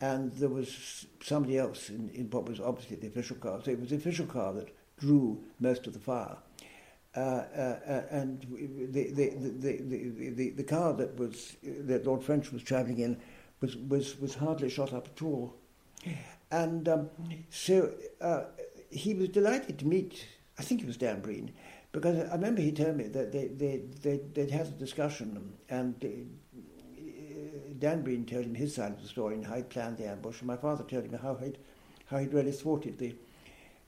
and 0.00 0.32
there 0.34 0.48
was 0.48 1.06
somebody 1.22 1.58
else 1.58 1.90
in, 1.90 2.10
in 2.10 2.30
what 2.30 2.48
was 2.48 2.60
obviously 2.60 2.96
the 2.96 3.08
official 3.08 3.36
car. 3.36 3.60
So 3.64 3.72
it 3.72 3.80
was 3.80 3.90
the 3.90 3.96
official 3.96 4.26
car 4.26 4.52
that 4.54 4.68
drew 4.98 5.42
most 5.60 5.86
of 5.86 5.92
the 5.92 5.98
fire. 5.98 6.36
Uh, 7.16 7.20
uh, 7.20 7.78
uh 7.88 8.02
and 8.10 8.42
the, 8.92 9.10
the, 9.10 9.30
the, 9.30 10.30
the, 10.30 10.50
the, 10.50 10.62
car 10.62 10.92
that 10.92 11.16
was 11.18 11.56
that 11.62 12.06
Lord 12.06 12.22
French 12.22 12.52
was 12.52 12.62
travelling 12.62 12.98
in 12.98 13.16
was, 13.60 13.76
was, 13.76 14.20
was 14.20 14.34
hardly 14.34 14.68
shot 14.68 14.92
up 14.92 15.08
at 15.08 15.22
all. 15.22 15.54
And 16.50 16.88
um, 16.88 17.10
so 17.50 17.92
uh, 18.20 18.44
he 18.90 19.14
was 19.14 19.28
delighted 19.30 19.78
to 19.80 19.86
meet, 19.86 20.26
I 20.58 20.62
think 20.62 20.82
it 20.82 20.86
was 20.86 20.96
Dan 20.96 21.20
Breen, 21.20 21.52
because 21.92 22.28
I 22.28 22.34
remember 22.34 22.60
he 22.60 22.72
told 22.72 22.96
me 22.96 23.04
that 23.08 23.32
they, 23.32 23.48
they, 23.48 23.82
they, 24.02 24.20
they'd 24.34 24.50
had 24.50 24.66
a 24.66 24.70
discussion 24.70 25.54
and 25.68 25.94
uh, 26.04 26.08
Dan 27.78 28.02
Breen 28.02 28.24
told 28.24 28.44
him 28.44 28.54
his 28.54 28.74
side 28.74 28.92
of 28.92 29.02
the 29.02 29.08
story 29.08 29.34
and 29.34 29.46
how 29.46 29.54
he'd 29.56 29.68
planned 29.68 29.98
the 29.98 30.08
ambush, 30.08 30.40
and 30.40 30.48
my 30.48 30.56
father 30.56 30.84
told 30.84 31.04
him 31.04 31.18
how 31.18 31.36
he'd, 31.36 31.58
how 32.06 32.18
he'd 32.18 32.34
really 32.34 32.52
thwarted 32.52 32.98
the, 32.98 33.14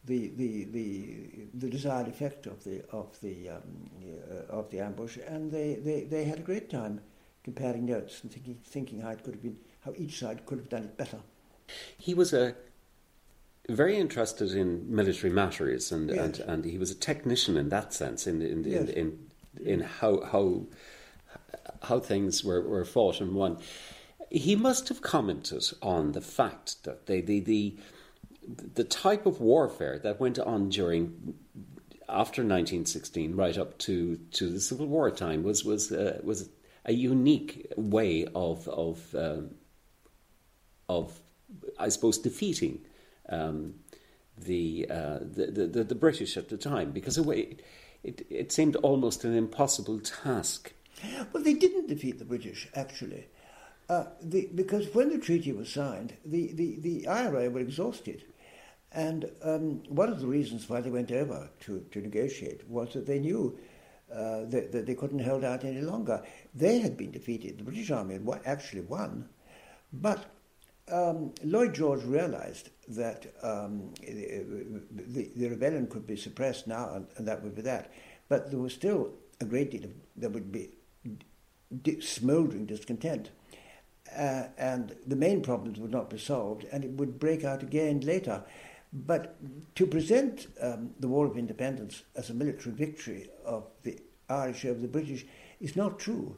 the, 0.05 0.29
the, 0.37 0.65
the, 0.65 1.17
the 1.55 1.69
desired 1.69 2.09
effect 2.09 2.47
of 2.47 2.63
the, 2.65 2.83
of 2.93 3.21
the, 3.21 3.51
um, 3.51 3.91
uh, 4.31 4.53
of 4.53 4.71
the 4.71 4.79
ambush, 4.79 5.19
and 5.27 5.51
they, 5.51 5.75
they, 5.75 6.05
they 6.05 6.25
had 6.25 6.39
a 6.39 6.43
great 6.43 6.71
time 6.71 7.01
comparing 7.43 7.87
notes 7.87 8.21
and 8.23 8.31
thinking, 8.33 8.59
thinking 8.65 9.01
how 9.01 9.11
it 9.11 9.25
could 9.25 9.35
have 9.35 9.43
been, 9.43 9.57
how 9.85 9.93
each 9.97 10.19
side 10.19 10.47
could 10.47 10.59
have 10.59 10.69
done 10.69 10.85
it 10.85 10.97
better. 10.97 11.19
He 11.99 12.15
was 12.15 12.33
a 12.33 12.55
very 13.69 13.97
interested 13.97 14.53
in 14.53 14.95
military 14.95 15.33
matters, 15.33 15.93
and, 15.93 16.11
yes. 16.11 16.39
and, 16.39 16.49
and 16.49 16.65
he 16.65 16.79
was 16.79 16.91
a 16.91 16.95
technician 16.95 17.57
in 17.57 17.69
that 17.69 17.93
sense, 17.93 18.27
in 18.27 18.43
in 18.43 18.65
yes. 18.65 18.89
in, 18.91 19.19
in, 19.59 19.67
in 19.67 19.81
how 19.81 20.21
how 20.23 20.67
how 21.83 22.01
things 22.01 22.45
were, 22.45 22.63
were 22.63 22.85
fought 22.85 23.21
and 23.21 23.35
won. 23.35 23.59
He 24.31 24.55
must 24.55 24.89
have 24.89 25.03
commented 25.03 25.65
on 25.83 26.13
the 26.13 26.21
fact 26.21 26.85
that 26.85 27.07
the 27.07 27.21
the 27.21 27.41
the, 27.41 27.77
the 28.75 28.85
type 28.85 29.27
of 29.27 29.41
warfare 29.41 29.99
that 29.99 30.21
went 30.21 30.39
on 30.39 30.69
during 30.69 31.35
after 32.11 32.43
1916, 32.43 33.37
right 33.37 33.57
up 33.57 33.79
to, 33.79 34.17
to 34.33 34.51
the 34.51 34.61
Civil 34.61 34.87
War 34.87 35.11
time, 35.11 35.43
was 35.43 35.65
was 35.65 35.93
uh, 35.93 36.21
was 36.23 36.49
a 36.85 36.93
unique 36.93 37.73
way 37.77 38.27
of 38.35 38.67
of 38.69 39.15
um, 39.15 39.55
of 40.89 41.21
I 41.79 41.89
suppose 41.89 42.19
defeating 42.19 42.81
um, 43.31 43.75
the, 44.37 44.87
uh, 44.91 45.19
the, 45.21 45.69
the, 45.73 45.85
the 45.85 45.95
British 45.95 46.37
at 46.37 46.49
the 46.49 46.57
time 46.57 46.91
because 46.91 47.19
it, 47.19 47.63
it, 48.03 48.27
it 48.31 48.53
seemed 48.53 48.77
almost 48.77 49.25
an 49.25 49.37
impossible 49.37 50.01
task. 50.01 50.73
Well, 51.33 51.43
they 51.43 51.55
didn't 51.55 51.89
defeat 51.89 52.19
the 52.19 52.25
British 52.25 52.69
actually. 52.75 53.27
Uh, 53.89 54.07
the, 54.23 54.49
because 54.55 54.95
when 54.95 55.09
the 55.09 55.19
treaty 55.19 55.53
was 55.53 55.73
signed, 55.73 56.15
the, 56.25 56.53
the, 56.53 56.77
the 56.81 57.09
IRA 57.09 57.51
were 57.51 57.61
exhausted. 57.61 58.25
And 58.93 59.31
um, 59.43 59.83
one 59.89 60.09
of 60.09 60.21
the 60.21 60.27
reasons 60.27 60.69
why 60.69 60.81
they 60.81 60.91
went 60.91 61.11
over 61.11 61.49
to, 61.61 61.81
to 61.91 62.01
negotiate 62.01 62.69
was 62.69 62.93
that 62.93 63.07
they 63.07 63.19
knew 63.19 63.59
uh, 64.13 64.45
that, 64.47 64.73
that, 64.73 64.87
they 64.87 64.95
couldn't 64.95 65.25
hold 65.25 65.45
out 65.45 65.65
any 65.65 65.81
longer. 65.81 66.23
They 66.55 66.81
had 66.81 66.97
been 66.97 67.13
defeated. 67.13 67.59
The 67.59 67.65
British 67.65 67.91
Army 67.91 68.15
had 68.15 68.41
actually 68.45 68.83
won, 68.83 69.29
but 69.93 70.25
um, 70.91 71.33
Lloyd 71.45 71.75
George 71.75 72.03
realized 72.05 72.71
that 72.89 73.33
um, 73.43 73.93
the, 74.01 75.31
the, 75.37 75.49
rebellion 75.49 75.87
could 75.87 76.07
be 76.07 76.17
suppressed 76.17 76.67
now, 76.67 76.95
and, 76.95 77.07
and, 77.17 77.29
that 77.29 77.43
would 77.43 77.55
be 77.55 77.63
that. 77.63 77.93
But 78.29 78.51
there 78.51 78.59
was 78.59 78.75
still 78.75 79.13
a 79.41 79.45
great 79.45 79.71
deal 79.71 79.85
of 79.85 79.91
there 80.17 80.31
would 80.31 80.51
be 80.51 80.71
di- 81.83 82.01
smouldering 82.01 82.67
discontent, 82.67 83.31
uh, 84.17 84.45
and 84.59 84.97
the 85.07 85.17
main 85.17 85.43
problems 85.43 85.79
would 85.79 85.93
not 85.93 86.11
be 86.11 86.19
solved, 86.19 86.65
and 86.73 86.85
it 86.85 86.91
would 86.93 87.19
break 87.19 87.45
out 87.45 87.63
again 87.63 88.01
later. 88.01 88.43
But 88.93 89.37
to 89.77 89.87
present 89.87 90.49
um, 90.61 90.91
the 90.99 91.07
War 91.07 91.27
of 91.27 91.39
Independence 91.39 92.03
as 92.17 92.29
a 92.29 92.35
military 92.35 92.75
victory 92.75 93.31
of 93.45 93.69
the 93.85 94.01
Irish 94.29 94.65
over 94.65 94.81
the 94.81 94.89
British 94.89 95.25
is 95.61 95.77
not 95.77 96.01
true 96.01 96.37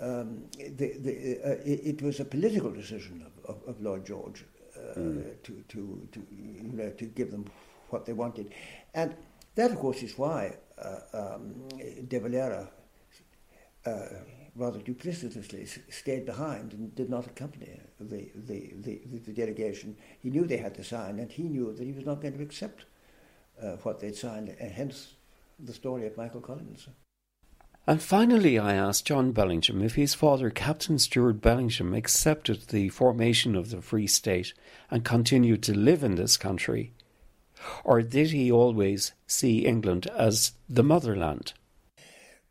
um, 0.00 0.44
the, 0.58 0.94
the, 0.98 1.38
uh, 1.44 1.50
it, 1.64 1.80
it, 1.84 2.02
was 2.02 2.20
a 2.20 2.24
political 2.24 2.70
decision 2.70 3.24
of, 3.50 3.68
of, 3.68 3.80
Lloyd 3.80 4.06
George 4.06 4.44
uh, 4.76 4.98
mm. 4.98 5.42
to, 5.42 5.64
to, 5.68 6.08
to, 6.12 6.26
you 6.30 6.72
know, 6.72 6.90
to 6.90 7.04
give 7.04 7.30
them 7.30 7.44
what 7.90 8.06
they 8.06 8.12
wanted. 8.12 8.52
And 8.94 9.14
that, 9.54 9.70
of 9.70 9.78
course, 9.78 10.02
is 10.02 10.16
why 10.16 10.56
uh, 10.78 11.00
um, 11.12 11.68
De 12.08 12.18
Valera 12.18 12.70
uh, 13.86 14.06
rather 14.54 14.80
duplicitously 14.80 15.66
stayed 15.90 16.26
behind 16.26 16.72
and 16.72 16.94
did 16.94 17.08
not 17.08 17.26
accompany 17.26 17.80
the, 17.98 18.30
the, 18.34 18.72
the, 18.80 19.00
the, 19.24 19.32
delegation. 19.32 19.96
He 20.20 20.30
knew 20.30 20.44
they 20.44 20.56
had 20.56 20.74
to 20.74 20.84
sign, 20.84 21.18
and 21.18 21.30
he 21.30 21.44
knew 21.44 21.72
that 21.72 21.84
he 21.84 21.92
was 21.92 22.04
not 22.04 22.20
going 22.20 22.36
to 22.36 22.42
accept 22.42 22.84
uh, 23.62 23.76
what 23.82 24.00
they'd 24.00 24.16
signed, 24.16 24.54
and 24.58 24.72
hence 24.72 25.14
the 25.58 25.72
story 25.72 26.06
of 26.06 26.16
Michael 26.16 26.40
Collins. 26.40 26.88
And 27.86 28.02
finally, 28.02 28.58
I 28.58 28.74
asked 28.74 29.06
John 29.06 29.32
Bellingham 29.32 29.82
if 29.82 29.94
his 29.94 30.14
father, 30.14 30.50
Captain 30.50 30.98
Stuart 30.98 31.40
Bellingham, 31.40 31.94
accepted 31.94 32.68
the 32.68 32.88
formation 32.90 33.56
of 33.56 33.70
the 33.70 33.82
Free 33.82 34.06
State 34.06 34.52
and 34.90 35.04
continued 35.04 35.62
to 35.64 35.76
live 35.76 36.04
in 36.04 36.14
this 36.14 36.36
country, 36.36 36.92
or 37.82 38.02
did 38.02 38.30
he 38.30 38.52
always 38.52 39.12
see 39.26 39.66
England 39.66 40.06
as 40.16 40.52
the 40.68 40.84
motherland? 40.84 41.52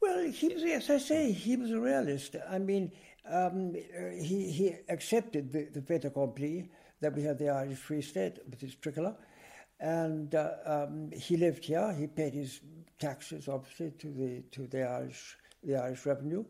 Well, 0.02 0.30
he 0.32 0.48
was, 0.50 0.64
as 0.64 0.90
I 0.90 0.98
say, 0.98 1.32
he 1.32 1.56
was 1.56 1.72
a 1.72 1.80
realist. 1.80 2.36
I 2.50 2.60
mean, 2.60 2.92
um, 3.30 3.76
he, 4.20 4.52
he 4.52 4.76
accepted 4.90 5.52
the, 5.52 5.68
the 5.74 5.82
fait 5.82 6.06
accompli 6.06 6.70
that 7.02 7.16
we 7.16 7.24
had 7.24 7.38
the 7.38 7.50
Irish 7.50 7.78
Free 7.78 8.02
State 8.02 8.40
with 8.50 8.62
its 8.64 8.76
tricolour. 8.76 9.16
And 9.80 10.36
uh, 10.36 10.52
um, 10.66 11.12
he 11.12 11.38
lived 11.38 11.66
here. 11.66 11.94
He 11.94 12.08
paid 12.08 12.34
his 12.34 12.60
taxes, 13.00 13.48
obviously, 13.48 13.92
to 13.92 14.08
the 14.08 14.44
to 14.52 14.68
the 14.68 14.84
Irish 14.84 15.38
the 15.64 15.76
Irish 15.76 16.06
revenue, 16.06 16.44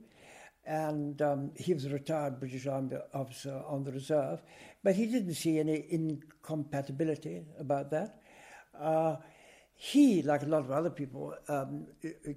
and 0.66 1.22
um, 1.22 1.52
he 1.56 1.74
was 1.74 1.86
a 1.86 1.90
retired 1.90 2.40
British 2.40 2.68
Army 2.68 2.96
officer 3.14 3.62
on 3.68 3.84
the 3.84 3.92
reserve, 3.92 4.42
but 4.84 4.96
he 4.96 5.06
didn't 5.06 5.34
see 5.34 5.60
any 5.60 5.86
incompatibility 5.90 7.42
about 7.60 7.90
that. 7.92 8.22
Uh, 8.80 9.16
he, 9.76 10.22
like 10.22 10.44
a 10.44 10.46
lot 10.46 10.60
of 10.60 10.72
other 10.72 10.90
people, 10.90 11.34
um, 11.48 11.88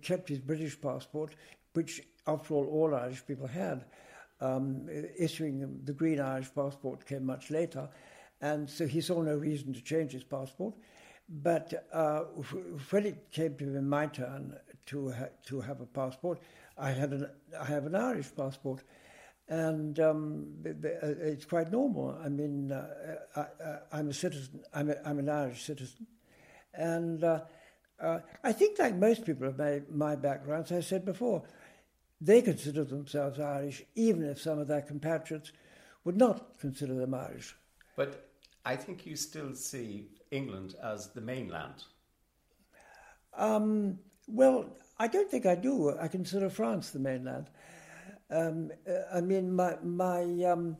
kept 0.00 0.28
his 0.28 0.38
British 0.38 0.80
passport, 0.80 1.34
which, 1.72 2.00
after 2.26 2.54
all, 2.54 2.66
all 2.66 2.94
Irish 2.94 3.26
people 3.26 3.46
had. 3.46 3.84
Um, 4.40 4.88
issuing 5.18 5.80
the 5.84 5.92
Green 5.92 6.20
Irish 6.20 6.52
passport 6.54 7.06
came 7.06 7.24
much 7.24 7.50
later, 7.50 7.88
and 8.40 8.68
so 8.68 8.86
he 8.86 9.00
saw 9.00 9.22
no 9.22 9.36
reason 9.36 9.72
to 9.72 9.80
change 9.80 10.12
his 10.12 10.24
passport. 10.24 10.74
But 11.28 11.86
uh, 11.92 12.20
when 12.90 13.06
it 13.06 13.30
came 13.30 13.56
to 13.56 13.64
my 13.80 14.06
turn 14.06 14.56
to 14.86 15.10
ha- 15.10 15.28
to 15.46 15.60
have 15.60 15.80
a 15.80 15.86
passport, 15.86 16.40
I 16.76 16.90
had 16.90 17.12
an 17.12 17.26
I 17.58 17.64
have 17.64 17.86
an 17.86 17.94
Irish 17.94 18.34
passport, 18.36 18.82
and 19.48 19.98
um, 20.00 20.46
it's 20.64 21.44
quite 21.44 21.70
normal. 21.70 22.18
I 22.22 22.28
mean, 22.28 22.72
uh, 22.72 23.46
I, 23.92 23.98
am 23.98 24.10
a 24.10 24.12
citizen. 24.12 24.60
I'm, 24.74 24.90
a, 24.90 24.96
I'm 25.04 25.18
an 25.18 25.28
Irish 25.28 25.64
citizen, 25.64 26.06
and 26.74 27.24
uh, 27.24 27.40
uh, 28.02 28.18
I 28.42 28.52
think, 28.52 28.78
like 28.78 28.96
most 28.96 29.24
people 29.24 29.46
of 29.46 29.58
my, 29.58 29.80
my 29.88 30.16
background, 30.16 30.64
as 30.66 30.72
I 30.72 30.80
said 30.80 31.04
before, 31.04 31.42
they 32.20 32.42
consider 32.42 32.84
themselves 32.84 33.38
Irish, 33.38 33.82
even 33.94 34.24
if 34.24 34.40
some 34.40 34.58
of 34.58 34.68
their 34.68 34.82
compatriots 34.82 35.52
would 36.04 36.16
not 36.16 36.58
consider 36.58 36.94
them 36.94 37.14
Irish. 37.14 37.54
But 37.96 38.31
I 38.64 38.76
think 38.76 39.06
you 39.06 39.16
still 39.16 39.54
see 39.54 40.08
England 40.30 40.74
as 40.82 41.10
the 41.10 41.20
mainland. 41.20 41.84
Um, 43.36 43.98
well, 44.28 44.66
I 44.98 45.08
don't 45.08 45.30
think 45.30 45.46
I 45.46 45.54
do. 45.54 45.96
I 45.98 46.08
consider 46.08 46.48
France 46.48 46.90
the 46.90 46.98
mainland. 46.98 47.50
Um, 48.30 48.70
I 49.12 49.20
mean, 49.20 49.52
my 49.52 49.76
my 49.82 50.22
um, 50.44 50.76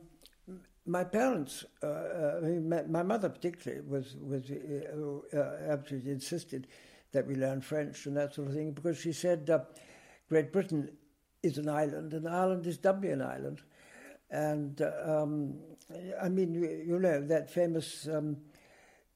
my 0.85 1.03
parents, 1.03 1.63
uh, 1.81 1.87
uh, 1.87 2.41
my, 2.87 3.03
mother 3.03 3.29
particularly, 3.29 3.83
was 3.87 4.15
was 4.19 4.49
uh, 4.51 5.37
uh, 5.37 5.71
absolutely 5.71 6.11
insisted 6.11 6.67
that 7.11 7.27
we 7.27 7.35
learn 7.35 7.61
French 7.61 8.05
and 8.05 8.17
that 8.17 8.33
sort 8.33 8.47
of 8.47 8.53
thing 8.53 8.71
because 8.71 8.97
she 8.97 9.13
said 9.13 9.49
uh, 9.49 9.59
Great 10.29 10.51
Britain 10.51 10.89
is 11.41 11.57
an 11.57 11.69
island 11.69 12.13
and 12.13 12.27
Ireland 12.27 12.65
is 12.65 12.77
doubly 12.77 13.11
an 13.11 13.21
island. 13.21 13.61
And 14.33 14.81
um, 15.05 15.59
I 16.19 16.27
mean, 16.27 16.55
you 16.55 16.97
know, 16.99 17.21
that 17.21 17.51
famous 17.51 18.07
um, 18.07 18.37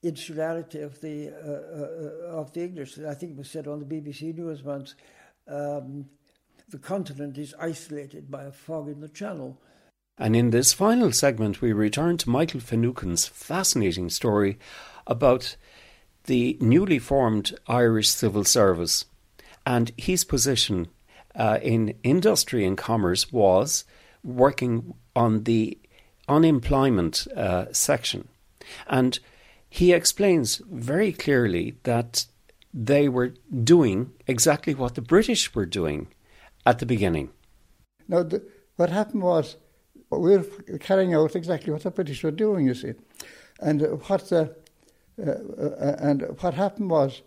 insularity 0.04 0.82
of 0.82 1.02
the 1.02 1.30
uh, 1.30 2.36
uh, 2.36 2.40
of 2.40 2.54
the 2.54 2.64
English. 2.64 3.00
I 3.00 3.16
think 3.16 3.32
it 3.32 3.38
was 3.38 3.50
said 3.50 3.68
on 3.68 3.80
the 3.80 3.86
BBC 3.86 4.36
News 4.36 4.64
once. 4.64 4.94
Um, 5.48 6.06
the 6.70 6.78
continent 6.78 7.38
is 7.38 7.56
isolated 7.60 8.30
by 8.30 8.44
a 8.44 8.52
fog 8.52 8.90
in 8.90 9.00
the 9.00 9.10
channel. 9.10 9.60
And 10.20 10.36
in 10.36 10.50
this 10.52 10.74
final 10.74 11.12
segment, 11.12 11.62
we 11.62 11.72
return 11.72 12.18
to 12.18 12.30
Michael 12.30 12.60
Finucane's 12.60 13.26
fascinating 13.26 14.10
story 14.10 14.60
about 15.08 15.56
the 16.26 16.58
newly 16.60 17.00
formed 17.00 17.58
Irish 17.68 18.10
Civil 18.10 18.44
Service 18.44 19.06
and 19.66 19.92
his 19.98 20.24
position 20.24 20.90
uh, 21.36 21.60
in 21.62 21.96
industry 22.04 22.66
and 22.66 22.78
commerce 22.78 23.32
was 23.32 23.86
working 24.28 24.94
on 25.16 25.44
the 25.44 25.78
unemployment 26.28 27.28
uh, 27.36 27.66
section. 27.72 28.28
And 28.88 29.20
he 29.70 29.94
explains 29.94 30.62
very 30.70 31.12
clearly 31.12 31.78
that 31.84 32.26
they 32.74 33.08
were 33.10 33.34
doing 33.64 34.12
exactly 34.28 34.76
what 34.76 34.96
the 34.96 35.02
British 35.02 35.56
were 35.56 35.66
doing 35.66 36.08
at 36.66 36.80
the 36.80 36.86
beginning. 36.86 37.30
Now, 38.08 38.24
the, 38.24 38.44
what 38.76 38.90
happened 38.90 39.24
was 39.24 39.56
we 40.10 40.38
were 40.38 40.46
carrying 40.80 41.14
out 41.14 41.36
exactly 41.36 41.72
what 41.72 41.84
the 41.84 41.92
British 41.92 42.24
were 42.24 42.32
doing, 42.32 42.68
you 42.68 42.74
see. 42.74 42.94
And 43.60 43.82
what 44.08 44.30
the, 44.30 44.56
uh, 45.20 45.32
uh, 45.32 45.96
and 46.00 46.22
what 46.42 46.54
happened 46.54 46.90
was 46.92 47.22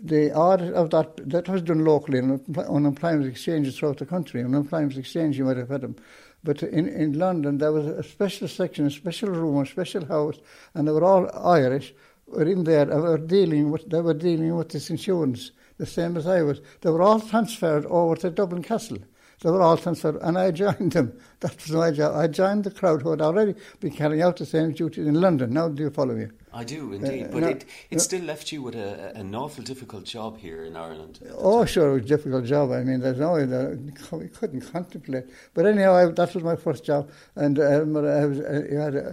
the 0.00 0.32
audit 0.32 0.72
of 0.74 0.90
that 0.90 1.28
that 1.28 1.48
was 1.48 1.62
done 1.62 1.84
locally 1.84 2.18
on 2.18 2.40
unemployment 2.56 3.26
exchanges 3.26 3.78
throughout 3.78 3.98
the 3.98 4.06
country. 4.06 4.42
Unemployment 4.42 4.96
exchange, 4.96 5.36
you 5.36 5.44
might 5.44 5.56
have 5.56 5.68
had 5.68 5.82
them. 5.82 5.96
But 6.42 6.62
in, 6.62 6.88
in 6.88 7.18
London, 7.18 7.58
there 7.58 7.72
was 7.72 7.86
a 7.86 8.02
special 8.02 8.48
section, 8.48 8.86
a 8.86 8.90
special 8.90 9.28
room, 9.28 9.58
a 9.58 9.66
special 9.66 10.04
house, 10.06 10.38
and 10.74 10.88
they 10.88 10.92
were 10.92 11.04
all 11.04 11.30
Irish. 11.46 11.94
Were 12.26 12.44
in 12.44 12.64
there. 12.64 12.86
Were 12.86 13.18
dealing 13.18 13.70
with. 13.70 13.88
They 13.88 14.00
were 14.00 14.14
dealing 14.14 14.56
with 14.56 14.70
this 14.70 14.90
insurance, 14.90 15.52
the 15.78 15.86
same 15.86 16.16
as 16.16 16.26
I 16.26 16.42
was. 16.42 16.60
They 16.80 16.90
were 16.90 17.02
all 17.02 17.20
transferred 17.20 17.86
over 17.86 18.16
to 18.16 18.30
Dublin 18.30 18.62
Castle. 18.62 18.98
They 19.42 19.50
were 19.50 19.60
all 19.60 19.76
transferred, 19.76 20.18
and 20.22 20.38
I 20.38 20.52
joined 20.52 20.92
them. 20.92 21.18
That 21.40 21.56
was 21.56 21.72
my 21.72 21.90
job. 21.90 22.14
I 22.14 22.28
joined 22.28 22.62
the 22.62 22.70
crowd 22.70 23.02
who 23.02 23.10
had 23.10 23.20
already 23.20 23.56
been 23.80 23.90
carrying 23.90 24.22
out 24.22 24.36
the 24.36 24.46
same 24.46 24.70
duties 24.70 25.08
in 25.08 25.20
London. 25.20 25.52
Now, 25.52 25.68
do 25.68 25.82
you 25.82 25.90
follow 25.90 26.14
me? 26.14 26.28
I 26.52 26.62
do 26.62 26.92
indeed, 26.92 27.24
uh, 27.24 27.28
but 27.32 27.40
no, 27.40 27.48
it, 27.48 27.64
it 27.90 27.96
no. 27.96 27.98
still 27.98 28.22
left 28.22 28.52
you 28.52 28.62
with 28.62 28.76
a, 28.76 29.10
an 29.16 29.34
awful 29.34 29.64
difficult 29.64 30.04
job 30.04 30.38
here 30.38 30.62
in 30.62 30.76
Ireland. 30.76 31.18
Oh, 31.36 31.58
time. 31.58 31.66
sure, 31.66 31.88
it 31.88 31.94
was 31.94 32.02
a 32.04 32.06
difficult 32.06 32.44
job. 32.44 32.70
I 32.70 32.84
mean, 32.84 33.00
there's 33.00 33.18
no 33.18 33.32
way 33.32 33.44
that 33.46 34.12
we 34.12 34.28
couldn't 34.28 34.60
contemplate. 34.60 35.24
But 35.52 35.66
anyhow, 35.66 35.94
I, 35.96 36.04
that 36.12 36.32
was 36.32 36.44
my 36.44 36.54
first 36.54 36.84
job, 36.84 37.10
and 37.34 37.58
um, 37.58 37.96
I 37.96 38.26
was, 38.26 38.38
uh, 38.38 38.62
had 38.70 38.96
uh, 38.96 39.12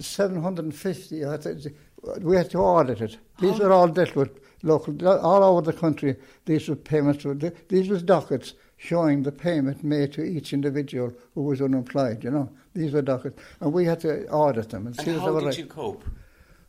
750. 0.00 1.20
Had 1.22 1.42
to, 1.42 1.72
we 2.20 2.36
had 2.36 2.50
to 2.50 2.58
audit 2.58 3.00
it. 3.00 3.18
These 3.40 3.58
How? 3.58 3.64
were 3.64 3.72
all 3.72 3.88
dealt 3.88 4.14
with 4.14 4.38
local, 4.62 5.08
all 5.08 5.42
over 5.42 5.62
the 5.62 5.76
country. 5.76 6.14
These 6.44 6.68
were 6.68 6.76
payments. 6.76 7.26
These 7.68 7.88
were 7.88 7.98
dockets 7.98 8.54
showing 8.80 9.22
the 9.22 9.30
payment 9.30 9.84
made 9.84 10.10
to 10.10 10.22
each 10.22 10.54
individual 10.54 11.12
who 11.34 11.42
was 11.42 11.60
unemployed. 11.60 12.24
You 12.24 12.30
know, 12.30 12.50
these 12.72 12.92
were 12.92 13.02
dockets, 13.02 13.38
and 13.60 13.74
we 13.74 13.84
had 13.84 14.00
to 14.00 14.26
audit 14.28 14.70
them 14.70 14.86
and, 14.86 14.98
and 14.98 15.04
see 15.04 15.12
how 15.12 15.26
they 15.26 15.30
were 15.32 15.40
did 15.40 15.46
right. 15.46 15.58
you 15.58 15.66
cope? 15.66 16.02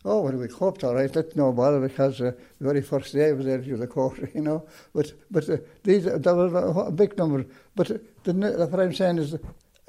Oh, 0.04 0.22
well, 0.22 0.34
we 0.34 0.48
coped 0.50 0.84
all 0.84 0.96
right. 0.96 1.12
That's 1.12 1.36
no 1.38 1.54
bother 1.54 1.80
because 1.80 2.20
uh, 2.20 2.32
the 2.60 2.66
very 2.66 2.82
first 2.82 3.14
day 3.14 3.30
I 3.30 3.32
was 3.32 3.46
there 3.46 3.60
to 3.60 3.78
the 3.78 3.88
court, 3.88 4.20
you 4.36 4.42
know. 4.42 4.68
But 4.94 5.14
but 5.32 5.50
uh, 5.50 5.58
these 5.84 6.04
there 6.04 6.36
was 6.36 6.88
a 6.88 6.92
big 6.92 7.18
number. 7.18 7.46
But 7.76 7.92
uh, 7.92 7.98
the, 8.24 8.34
what 8.70 8.80
I'm 8.82 8.94
saying 8.94 9.20
is, 9.20 9.38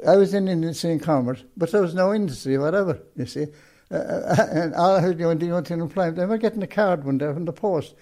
I 0.07 0.17
was 0.17 0.33
in 0.33 0.47
industry 0.47 0.93
and 0.93 1.03
commerce, 1.03 1.43
but 1.57 1.73
there 1.73 1.83
was 1.83 1.95
no 1.95 2.15
industry 2.15 2.57
whatever. 2.57 3.01
You 3.17 3.27
see, 3.27 3.47
uh, 3.91 3.97
uh 3.97 4.47
and 4.53 4.75
all 4.75 4.95
I 4.95 5.01
heard 5.01 5.19
you 5.19 5.35
doing 5.35 5.51
want 5.51 5.67
to 5.67 5.75
employment. 5.75 6.21
I 6.21 6.27
were 6.27 6.39
getting 6.39 6.63
a 6.63 6.69
card 6.69 7.05
one 7.05 7.19
day 7.19 7.33
from 7.33 7.47
the 7.47 7.53
post 7.53 7.95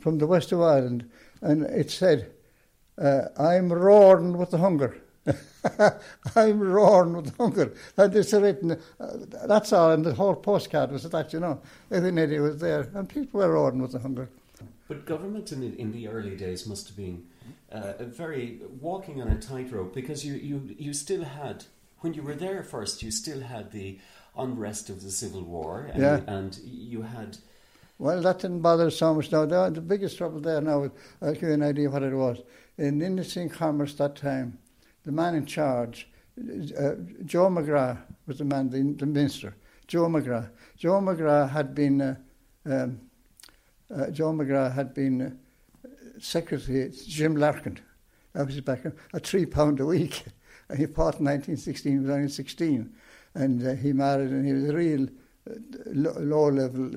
from 0.00 0.18
the 0.18 0.26
west 0.26 0.50
of 0.50 0.62
Ireland, 0.62 1.08
and 1.42 1.62
it 1.64 1.90
said, 1.90 2.32
uh, 3.00 3.28
"I'm 3.38 3.72
roaring 3.72 4.36
with 4.36 4.50
the 4.50 4.58
hunger." 4.58 4.96
I'm 6.36 6.60
roaring 6.60 7.14
with 7.14 7.36
hunger. 7.36 7.74
And 7.96 8.14
it's 8.14 8.32
written, 8.32 8.72
uh, 8.72 8.76
that's 9.46 9.72
all, 9.72 9.92
and 9.92 10.04
the 10.04 10.14
whole 10.14 10.34
postcard 10.34 10.90
was 10.90 11.02
that, 11.04 11.32
you 11.32 11.40
know. 11.40 11.60
Every 11.90 12.10
idiot 12.10 12.42
was 12.42 12.58
there, 12.58 12.88
and 12.94 13.08
people 13.08 13.40
were 13.40 13.52
roaring 13.52 13.82
with 13.82 13.92
the 13.92 13.98
hunger. 13.98 14.28
But 14.86 15.04
government 15.04 15.52
in 15.52 15.60
the, 15.60 15.78
in 15.78 15.92
the 15.92 16.08
early 16.08 16.36
days 16.36 16.66
must 16.66 16.86
have 16.88 16.96
been 16.96 17.26
uh, 17.70 17.92
very 18.04 18.60
walking 18.80 19.20
on 19.20 19.28
a 19.28 19.38
tightrope 19.38 19.94
because 19.94 20.24
you, 20.24 20.34
you, 20.34 20.74
you 20.78 20.94
still 20.94 21.24
had, 21.24 21.64
when 22.00 22.14
you 22.14 22.22
were 22.22 22.34
there 22.34 22.62
first, 22.62 23.02
you 23.02 23.10
still 23.10 23.40
had 23.40 23.70
the 23.72 23.98
unrest 24.36 24.88
of 24.88 25.02
the 25.02 25.10
Civil 25.10 25.42
War, 25.42 25.90
and, 25.92 26.02
yeah. 26.02 26.20
and 26.26 26.58
you 26.64 27.02
had. 27.02 27.36
Well, 27.98 28.22
that 28.22 28.38
didn't 28.38 28.60
bother 28.60 28.90
so 28.90 29.14
much 29.14 29.30
now. 29.30 29.44
The, 29.44 29.70
the 29.70 29.80
biggest 29.80 30.16
trouble 30.16 30.40
there 30.40 30.60
now, 30.60 30.90
I'll 31.20 31.34
give 31.34 31.42
you 31.42 31.52
an 31.52 31.62
idea 31.62 31.90
what 31.90 32.02
it 32.02 32.14
was. 32.14 32.40
In 32.78 33.02
and 33.02 33.52
commerce 33.52 33.94
that 33.94 34.14
time, 34.14 34.58
the 35.04 35.10
man 35.10 35.34
in 35.34 35.46
charge, 35.46 36.08
uh, 36.38 36.94
Joe 37.24 37.48
McGrath 37.48 37.98
was 38.26 38.38
the 38.38 38.44
man, 38.44 38.70
the, 38.70 38.82
the, 38.92 39.06
minister. 39.06 39.56
Joe 39.88 40.06
McGrath. 40.06 40.50
Joe 40.76 41.00
McGrath 41.00 41.50
had 41.50 41.74
been, 41.74 42.00
uh, 42.00 42.14
um, 42.64 43.00
uh, 43.92 44.10
Joe 44.10 44.32
McGrath 44.32 44.74
had 44.74 44.94
been 44.94 45.22
uh, 45.22 45.88
secretary 46.20 46.92
Jim 47.08 47.34
Larkin. 47.34 47.80
That 48.32 48.46
was 48.46 48.54
his 48.54 48.62
background. 48.62 48.96
At 49.12 49.26
three 49.26 49.46
pound 49.46 49.80
a 49.80 49.86
week. 49.86 50.24
And 50.70 50.78
he 50.78 50.84
fought 50.84 51.18
in 51.18 51.24
1916. 51.24 51.92
He 51.92 51.98
was 51.98 52.10
only 52.10 52.28
16, 52.28 52.92
and 53.32 53.66
uh, 53.66 53.74
he 53.74 53.94
married, 53.94 54.28
and 54.28 54.46
he 54.46 54.52
was 54.52 54.68
a 54.68 54.76
real 54.76 55.08
low 55.86 56.48
level 56.48 56.90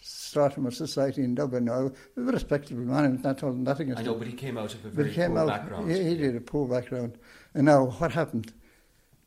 stratum 0.00 0.66
of 0.66 0.74
society 0.74 1.22
in 1.22 1.34
Dublin. 1.34 1.66
Now, 1.66 1.90
a 2.16 2.20
respectable 2.20 2.82
man, 2.82 3.20
not 3.22 3.38
told 3.38 3.58
nothing. 3.58 3.96
I 3.96 4.02
know, 4.02 4.14
but 4.14 4.26
he 4.26 4.32
came 4.32 4.56
out 4.56 4.74
of 4.74 4.84
a 4.84 4.88
very 4.88 5.12
poor 5.12 5.38
out, 5.38 5.48
background. 5.48 5.90
He, 5.90 6.02
he 6.04 6.16
did 6.16 6.36
a 6.36 6.40
poor 6.40 6.68
background. 6.68 7.18
And 7.54 7.66
now, 7.66 7.86
what 7.86 8.12
happened? 8.12 8.52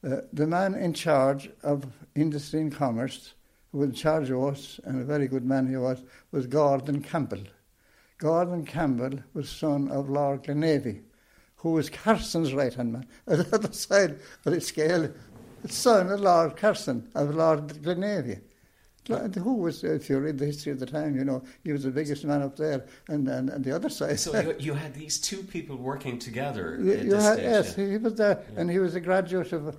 Uh, 0.06 0.18
the 0.34 0.48
man 0.48 0.76
in 0.76 0.94
charge 0.94 1.50
of 1.64 1.86
industry 2.16 2.62
and 2.62 2.74
commerce, 2.74 3.34
who 3.72 3.80
was 3.80 3.90
in 3.90 3.96
charge 3.96 4.30
of 4.30 4.44
us, 4.44 4.80
and 4.84 5.02
a 5.02 5.06
very 5.06 5.28
good 5.28 5.46
man 5.46 5.68
he 5.68 5.78
was, 5.78 6.04
was 6.32 6.48
Gordon 6.48 7.02
Campbell. 7.02 7.44
Gordon 8.18 8.66
Campbell 8.66 9.20
was 9.34 9.50
son 9.50 9.90
of 9.90 10.10
Lord 10.10 10.44
Glenavy, 10.44 11.02
who 11.58 11.72
was 11.72 11.90
Carson's 11.90 12.54
right 12.54 12.74
hand 12.74 12.94
man. 12.94 13.08
On 13.28 13.38
the 13.38 13.56
other 13.56 13.72
side 13.74 14.20
of 14.46 14.54
the 14.54 14.62
scale, 14.62 15.12
son 15.68 16.10
of 16.10 16.20
Lord 16.20 16.58
Carson, 16.58 17.10
of 17.16 17.36
Lord 17.36 17.68
Glenavy. 17.68 18.42
Who 19.08 19.56
was, 19.56 19.84
if 19.84 20.10
you 20.10 20.18
read 20.20 20.38
the 20.38 20.46
history 20.46 20.72
of 20.72 20.80
the 20.80 20.86
time, 20.86 21.16
you 21.16 21.26
know, 21.26 21.44
he 21.64 21.74
was 21.74 21.84
the 21.84 21.92
biggest 21.92 22.24
man 22.24 22.42
up 22.42 22.56
there, 22.56 22.86
and, 23.10 23.28
and, 23.28 23.50
and 23.50 23.64
the 23.64 23.76
other 23.76 23.90
side. 23.90 24.20
So 24.20 24.40
you, 24.40 24.56
you 24.60 24.74
had 24.74 24.94
these 24.94 25.20
two 25.20 25.44
people 25.44 25.76
working 25.76 26.20
together. 26.20 26.80
You, 26.84 27.16
had, 27.16 27.34
stage, 27.34 27.44
yes, 27.44 27.76
yeah. 27.78 27.86
he 27.86 27.98
was 27.98 28.16
there, 28.16 28.44
yeah. 28.54 28.62
and 28.62 28.70
he 28.70 28.80
was 28.80 28.96
a 28.96 29.02
graduate 29.02 29.52
of, 29.52 29.76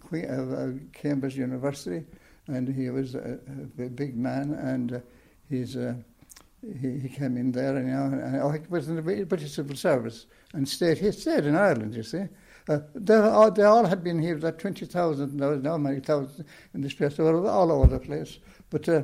Queen, 0.00 0.24
of 0.24 0.52
uh, 0.52 0.78
Cambridge 0.92 1.36
University, 1.36 2.04
and 2.46 2.68
he 2.68 2.88
was 2.90 3.14
a, 3.14 3.38
a 3.78 3.88
big 3.88 4.16
man, 4.16 4.54
and 4.54 4.94
uh, 4.94 5.00
he's. 5.48 5.76
Uh, 5.76 5.94
he, 6.62 6.98
he 6.98 7.08
came 7.08 7.38
in 7.38 7.52
there, 7.52 7.74
and, 7.74 7.88
you 7.88 7.94
know, 7.94 8.04
and 8.04 8.36
oh, 8.36 8.50
he 8.50 8.60
was 8.68 8.88
in 8.88 8.96
the 8.96 9.02
British 9.02 9.52
Civil 9.52 9.76
Service 9.76 10.26
and 10.52 10.68
stayed. 10.68 10.98
He 10.98 11.10
stayed 11.10 11.46
in 11.46 11.56
Ireland, 11.56 11.94
you 11.94 12.02
see. 12.02 12.24
They, 12.94 13.16
all, 13.16 13.50
they 13.50 13.64
all 13.64 13.84
had 13.84 14.04
been 14.04 14.20
here, 14.20 14.36
that 14.36 14.58
20,000, 14.58 15.38
there 15.38 15.48
was 15.48 15.62
now 15.62 15.76
many 15.76 16.00
thousands 16.00 16.46
in 16.74 16.80
this 16.82 16.94
place, 16.94 17.16
they 17.16 17.22
were 17.22 17.48
all 17.48 17.72
over 17.72 17.86
the 17.86 17.98
place. 17.98 18.38
But 18.70 18.88
uh, 18.88 19.02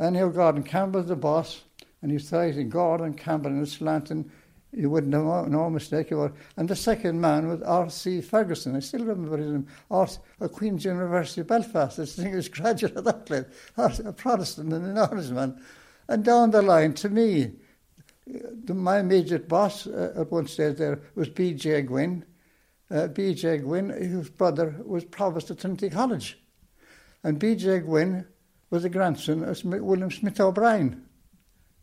anyhow, 0.00 0.28
Gordon 0.28 0.62
Campbell 0.62 1.02
the 1.02 1.16
boss, 1.16 1.62
and 2.02 2.10
he 2.10 2.18
started 2.18 2.58
in 2.58 2.68
Gordon 2.68 3.14
Campbell 3.14 3.50
and 3.50 3.68
Slanton, 3.68 4.30
you 4.72 4.90
wouldn't 4.90 5.14
have 5.14 5.48
no 5.48 5.70
mistake 5.70 6.10
about. 6.10 6.34
And 6.56 6.68
the 6.68 6.76
second 6.76 7.20
man 7.20 7.48
was 7.48 7.62
R.C. 7.62 8.20
Ferguson. 8.20 8.76
I 8.76 8.80
still 8.80 9.04
remember 9.04 9.38
his 9.38 9.52
name. 9.52 9.66
R- 9.90 10.08
at 10.40 10.52
Queen's 10.52 10.84
University 10.84 11.42
Belfast. 11.42 11.96
This 11.96 12.18
was 12.18 12.48
graduate 12.50 12.96
of 12.96 13.04
that 13.04 13.24
place. 13.24 13.44
A 13.78 14.12
Protestant 14.12 14.72
and 14.72 14.84
an 14.84 14.98
honest 14.98 15.32
man. 15.32 15.58
And 16.08 16.24
down 16.24 16.50
the 16.50 16.60
line, 16.60 16.92
to 16.94 17.08
me, 17.08 17.52
the, 18.26 18.74
my 18.74 18.98
immediate 18.98 19.48
boss 19.48 19.86
uh, 19.86 20.12
at 20.16 20.30
one 20.30 20.46
stage 20.46 20.76
there 20.76 21.00
was 21.14 21.28
B.J. 21.28 21.82
Gwynn 21.82 22.24
uh, 22.90 23.08
B.J. 23.08 23.58
Gwynn, 23.58 23.90
whose 23.90 24.30
brother 24.30 24.76
was 24.84 25.04
provost 25.04 25.50
at 25.50 25.58
Trinity 25.58 25.90
College. 25.90 26.38
And 27.24 27.38
B.J. 27.38 27.80
Gwynn 27.80 28.26
was 28.70 28.84
a 28.84 28.88
grandson 28.88 29.42
of 29.42 29.64
William 29.64 30.10
Smith 30.10 30.40
O'Brien. 30.40 31.06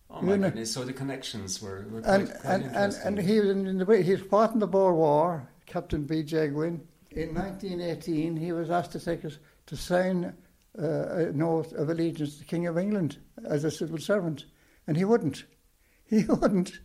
Oh 0.10 0.22
my 0.22 0.38
goodness! 0.38 0.74
So 0.74 0.84
the 0.84 0.94
connections 0.94 1.62
were, 1.62 1.88
were 1.90 2.02
and, 2.06 2.30
quite, 2.30 2.42
quite 2.42 2.54
and, 2.54 2.76
and, 2.76 2.96
and 3.04 3.20
he 3.20 3.40
was 3.40 3.50
in, 3.50 3.66
in 3.66 3.78
the 3.80 4.04
he 4.04 4.16
fought 4.16 4.54
in 4.54 4.60
the 4.60 4.68
Boer 4.68 4.94
War. 4.94 5.50
Captain 5.66 6.04
B.J. 6.04 6.50
Gwynn. 6.50 6.88
In 7.12 7.34
1918, 7.34 8.36
he 8.36 8.52
was 8.52 8.70
asked 8.70 8.92
to 8.92 9.00
take 9.00 9.26
us 9.26 9.38
to 9.66 9.76
sign 9.76 10.34
uh, 10.78 11.16
an 11.16 11.42
oath 11.42 11.74
of 11.74 11.90
allegiance 11.90 12.34
to 12.34 12.40
the 12.40 12.46
King 12.46 12.68
of 12.68 12.78
England 12.78 13.18
as 13.46 13.64
a 13.64 13.72
civil 13.72 13.98
servant, 13.98 14.46
and 14.88 14.98
he 14.98 15.06
wouldn't. 15.06 15.46
He 16.06 16.26
wouldn't. 16.26 16.80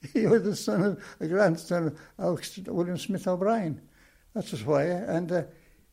he 0.12 0.26
was 0.26 0.42
the 0.42 0.56
son 0.56 0.82
of 0.82 1.04
a 1.20 1.26
grandson 1.26 1.96
of 2.18 2.40
William 2.66 2.98
Smith 2.98 3.26
O'Brien. 3.26 3.80
That 4.34 4.50
was 4.50 4.64
why, 4.64 4.84
and 4.84 5.30
uh, 5.32 5.42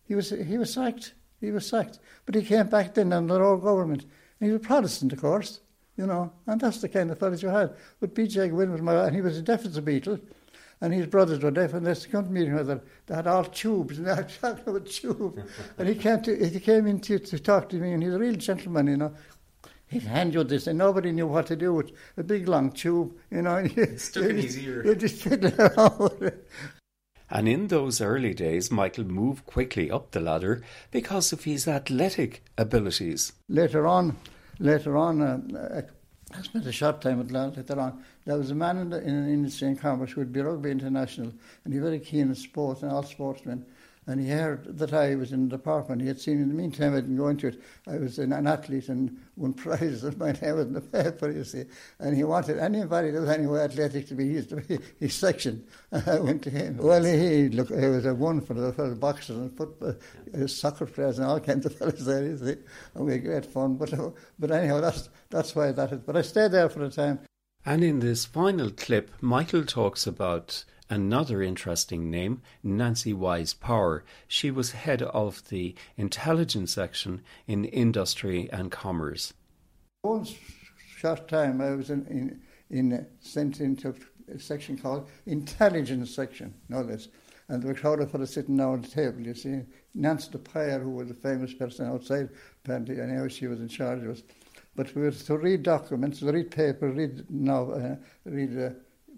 he 0.03 0.15
was 0.15 0.29
he 0.29 0.57
was 0.57 0.73
sacked. 0.73 1.13
He 1.41 1.51
was 1.51 1.65
sacked, 1.65 1.99
but 2.25 2.35
he 2.35 2.43
came 2.43 2.67
back 2.67 2.93
then 2.93 3.13
under 3.13 3.43
our 3.43 3.57
government, 3.57 4.05
And 4.39 4.47
he 4.47 4.51
was 4.51 4.61
a 4.61 4.67
Protestant, 4.67 5.13
of 5.13 5.21
course, 5.21 5.59
you 5.97 6.05
know, 6.05 6.31
and 6.47 6.59
that's 6.59 6.81
the 6.81 6.89
kind 6.89 7.11
of 7.11 7.19
fellows 7.19 7.43
you 7.43 7.49
had. 7.49 7.75
But 7.99 8.15
B.J. 8.15 8.49
Gwynn 8.49 8.71
was 8.71 8.81
my, 8.81 9.05
and 9.05 9.15
he 9.15 9.21
was 9.21 9.37
a 9.37 9.41
deaf 9.41 9.65
as 9.65 9.77
a 9.77 9.81
beetle, 9.81 10.19
and 10.81 10.93
his 10.93 11.07
brothers 11.07 11.39
were 11.39 11.51
deaf, 11.51 11.73
and 11.73 11.85
they 11.85 11.95
come 12.09 12.25
to 12.25 12.31
meeting 12.31 12.55
them. 12.55 12.81
They 13.05 13.15
had 13.15 13.27
all 13.27 13.45
tubes, 13.45 13.97
and 13.97 14.07
they 14.07 14.15
had 14.15 14.31
about 14.41 14.85
tubes. 14.85 15.41
and 15.77 15.87
he 15.87 15.95
came, 15.95 16.21
to, 16.23 16.49
he 16.49 16.59
came 16.59 16.87
in 16.87 16.99
to, 17.01 17.19
to 17.19 17.39
talk 17.39 17.69
to 17.69 17.77
me, 17.77 17.93
and 17.93 18.03
he's 18.03 18.13
a 18.13 18.19
real 18.19 18.35
gentleman, 18.35 18.87
you 18.87 18.97
know. 18.97 19.13
He'd 19.87 20.03
hand 20.03 20.33
you 20.33 20.43
this, 20.43 20.67
and 20.67 20.77
nobody 20.77 21.11
knew 21.11 21.27
what 21.27 21.47
to 21.47 21.55
do 21.55 21.73
with 21.73 21.91
a 22.17 22.23
big 22.23 22.47
long 22.47 22.71
tube, 22.71 23.13
you 23.31 23.41
know. 23.41 23.55
And 23.57 23.77
you, 23.77 23.97
stuck 23.97 24.23
in 24.23 24.37
his 24.37 24.57
ear. 24.57 24.85
You 24.85 24.95
just 24.95 25.21
sit 25.21 25.41
there 25.57 26.39
And 27.29 27.47
in 27.47 27.67
those 27.67 28.01
early 28.01 28.33
days, 28.33 28.71
Michael 28.71 29.05
moved 29.05 29.45
quickly 29.45 29.91
up 29.91 30.11
the 30.11 30.19
ladder 30.19 30.63
because 30.91 31.31
of 31.31 31.43
his 31.43 31.67
athletic 31.67 32.43
abilities. 32.57 33.33
Later 33.47 33.85
on, 33.87 34.17
later 34.59 34.97
on, 34.97 35.21
uh, 35.21 35.81
I 36.37 36.41
spent 36.41 36.65
a 36.65 36.71
short 36.71 37.01
time 37.01 37.21
at 37.21 37.31
later 37.31 37.79
on. 37.79 38.03
There 38.25 38.37
was 38.37 38.51
a 38.51 38.55
man 38.55 38.77
in, 38.77 38.89
the, 38.89 39.01
in 39.01 39.13
an 39.13 39.29
industry 39.31 39.67
in 39.67 39.75
Commerce 39.75 40.11
who 40.11 40.21
would 40.21 40.33
be 40.33 40.41
rugby 40.41 40.71
international, 40.71 41.31
and 41.63 41.73
he 41.73 41.79
was 41.79 41.89
very 41.89 41.99
keen 41.99 42.29
on 42.29 42.35
sport 42.35 42.81
and 42.81 42.91
all 42.91 43.03
sportsmen 43.03 43.65
and 44.07 44.21
he 44.21 44.29
heard 44.29 44.77
that 44.77 44.93
I 44.93 45.15
was 45.15 45.31
in 45.31 45.49
the 45.49 45.57
department. 45.57 46.01
He 46.01 46.07
had 46.07 46.19
seen 46.19 46.41
in 46.41 46.47
the 46.47 46.53
meantime 46.53 46.93
I 46.93 47.01
didn't 47.01 47.17
go 47.17 47.27
into 47.27 47.47
it. 47.47 47.61
I 47.87 47.97
was 47.97 48.19
an, 48.19 48.33
an 48.33 48.45
athlete 48.45 48.89
and 48.89 49.17
won 49.35 49.53
prizes, 49.65 50.03
and 50.03 50.17
my 50.17 50.31
name 50.31 50.55
was 50.55 50.67
in 50.67 50.73
the 50.73 50.81
paper, 50.81 51.31
you 51.31 51.43
see. 51.43 51.63
And 51.99 52.15
he 52.15 52.23
wanted 52.23 52.59
anybody 52.59 53.09
that 53.11 53.19
was 53.19 53.29
anywhere 53.29 53.63
athletic 53.63 54.07
to 54.07 54.15
be 54.15 54.29
his, 54.29 54.47
to 54.47 54.57
be 54.57 54.77
his 54.99 55.15
section. 55.15 55.65
And 55.91 56.07
I 56.07 56.19
went 56.19 56.43
to 56.43 56.49
him. 56.49 56.77
Well, 56.77 57.03
he 57.03 57.49
look, 57.49 57.69
he 57.69 57.87
was 57.87 58.05
a 58.05 58.13
one 58.13 58.41
for 58.41 58.53
the, 58.53 58.71
for 58.73 58.89
the 58.89 58.95
boxers 58.95 59.37
and 59.37 59.57
football, 59.57 59.95
uh, 60.33 60.47
soccer 60.47 60.85
players 60.85 61.17
and 61.17 61.27
all 61.27 61.39
kinds 61.39 61.65
of 61.65 61.75
fellows 61.75 62.05
there, 62.05 62.23
you 62.23 62.37
see. 62.37 62.57
And 62.93 63.05
we 63.05 63.13
had 63.13 63.23
great 63.23 63.45
fun. 63.45 63.75
But, 63.75 63.93
uh, 63.93 64.11
but 64.37 64.51
anyhow, 64.51 64.81
that's, 64.81 65.09
that's 65.29 65.55
why 65.55 65.71
that 65.71 65.91
is. 65.91 65.99
But 65.99 66.17
I 66.17 66.21
stayed 66.21 66.51
there 66.51 66.69
for 66.69 66.83
a 66.83 66.89
time. 66.89 67.19
And 67.65 67.83
in 67.83 67.99
this 67.99 68.25
final 68.25 68.69
clip, 68.69 69.09
Michael 69.21 69.65
talks 69.65 70.05
about 70.05 70.63
Another 70.87 71.41
interesting 71.41 72.11
name, 72.11 72.43
Nancy 72.61 73.11
Wyse 73.11 73.59
Power. 73.59 74.03
She 74.27 74.51
was 74.51 74.71
head 74.71 75.01
of 75.01 75.47
the 75.49 75.73
intelligence 75.97 76.73
section 76.73 77.21
in 77.47 77.65
Industry 77.65 78.47
and 78.51 78.71
Commerce. 78.71 79.33
One 80.03 80.27
short 80.77 81.27
time 81.27 81.59
I 81.59 81.71
was 81.71 81.89
in, 81.89 82.05
in, 82.05 82.41
in 82.69 83.07
sent 83.19 83.61
into 83.61 83.95
a 84.31 84.37
section 84.37 84.77
called 84.77 85.09
Intelligence 85.25 86.13
Section, 86.13 86.53
know 86.69 86.83
this. 86.83 87.07
And 87.47 87.63
there 87.63 87.73
were 87.73 87.77
a 87.77 87.79
crowd 87.79 88.27
sitting 88.29 88.57
down 88.57 88.75
at 88.75 88.83
the 88.83 88.89
table, 88.89 89.21
you 89.21 89.33
see. 89.33 89.61
Nancy 89.95 90.29
the 90.31 90.37
Dupire, 90.37 90.81
who 90.81 90.91
was 90.91 91.09
a 91.09 91.15
famous 91.15 91.53
person 91.53 91.87
outside, 91.87 92.29
apparently, 92.63 92.99
and 92.99 93.15
how 93.17 93.27
she 93.27 93.47
was 93.47 93.59
in 93.59 93.67
charge 93.67 94.03
of 94.03 94.09
us. 94.09 94.23
But 94.75 94.93
we 94.93 95.01
were 95.01 95.11
to 95.11 95.37
read 95.37 95.63
documents, 95.63 96.21
read 96.21 96.51
papers, 96.51 96.95
read, 96.95 97.25
now, 97.29 97.71
uh, 97.71 97.95
read 98.25 98.57
uh, 98.59 98.69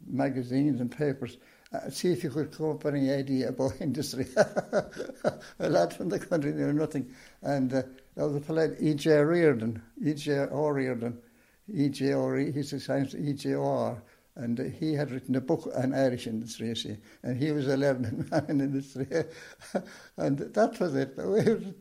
magazines 0.08 0.80
and 0.80 0.90
papers 0.90 1.38
uh, 1.74 1.90
see 1.90 2.12
if 2.12 2.24
you 2.24 2.30
could 2.30 2.52
come 2.52 2.72
up 2.72 2.84
with 2.84 2.96
any 2.96 3.12
idea 3.12 3.50
about 3.50 3.74
industry. 3.82 4.28
a 4.36 5.70
lad 5.70 5.94
from 5.94 6.10
the 6.10 6.20
country 6.20 6.54
knew 6.54 6.74
nothing. 6.74 7.14
And 7.42 7.74
uh, 7.74 7.84
there 8.16 8.28
was 8.28 8.36
a 8.36 8.42
fellow, 8.42 8.76
E.J. 8.80 9.12
Reardon, 9.12 9.82
E.J. 10.04 10.32
O'Riordan, 10.52 11.18
E.J. 11.74 12.14
O'Riordan, 12.14 12.54
he's 12.54 12.74
a 12.74 12.80
science 12.80 13.14
E.J.O.R., 13.16 14.02
and 14.36 14.60
uh, 14.60 14.64
he 14.66 14.94
had 14.94 15.10
written 15.10 15.36
a 15.36 15.42
book 15.42 15.68
on 15.76 15.96
Irish 15.96 16.28
industry, 16.28 16.76
see, 16.76 16.98
and 17.24 17.42
he 17.42 17.52
was 17.52 17.68
a 17.68 17.76
learned 17.76 18.30
man 18.32 18.46
in 18.50 18.62
industry. 18.62 19.08
and 20.18 20.38
that 20.38 20.80
was 20.80 20.96
it. 20.96 21.18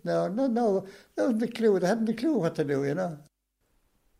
No, 0.04 0.28
no, 0.28 0.46
no, 0.46 0.86
that 1.14 1.22
wasn't 1.22 1.40
the 1.40 1.48
clue. 1.48 1.78
They 1.78 1.86
hadn't 1.86 2.08
a 2.08 2.14
clue 2.14 2.38
what 2.38 2.54
to 2.54 2.64
do, 2.64 2.84
you 2.84 2.94
know. 2.94 3.18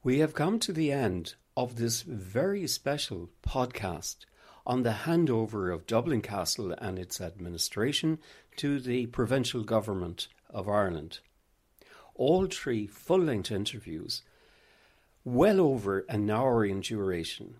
We 0.05 0.19
have 0.19 0.35
come 0.35 0.59
to 0.61 0.73
the 0.73 0.93
end 0.93 1.35
of 1.57 1.77
this 1.77 2.03
very 2.03 2.67
special 2.67 3.31
podcast 3.43 4.27
on 4.67 4.83
the 4.83 5.05
handover 5.05 5.73
of 5.73 5.87
Dublin 5.87 6.21
Castle 6.21 6.75
and 6.79 6.99
its 6.99 7.21
administration 7.21 8.19
to 8.57 8.81
the 8.81 9.07
provisional 9.07 9.63
government 9.65 10.27
of 10.51 10.69
Ireland. 10.69 11.21
All 12.15 12.47
three 12.47 12.87
full 12.87 13.21
length 13.21 13.53
interviews, 13.53 14.23
well 15.25 15.61
over 15.61 16.01
an 16.09 16.31
hour 16.31 16.65
in 16.65 16.81
duration, 16.81 17.57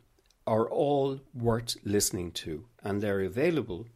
are 0.47 0.67
all 0.69 1.21
worth 1.35 1.77
listening 1.85 2.33
to, 2.33 2.65
and 2.83 3.03
they're 3.03 3.21
available 3.21 3.87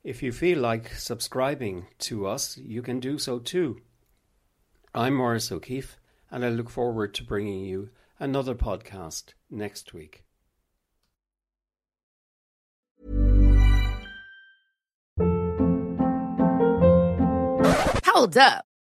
if 0.05 0.21
you 0.21 0.31
feel 0.31 0.59
like 0.59 0.93
subscribing 0.93 1.87
to 1.97 2.27
us, 2.27 2.57
you 2.57 2.83
can 2.83 2.99
do 2.99 3.17
so 3.17 3.39
too. 3.39 3.81
I'm 4.93 5.15
Maurice 5.15 5.51
O'Keeffe, 5.51 5.97
and 6.29 6.45
I 6.45 6.49
look 6.49 6.69
forward 6.69 7.15
to 7.15 7.23
bringing 7.23 7.65
you 7.65 7.89
another 8.19 8.53
podcast 8.53 9.33
next 9.49 9.95
week. 9.95 10.23
Hold 18.05 18.37
up. 18.37 18.65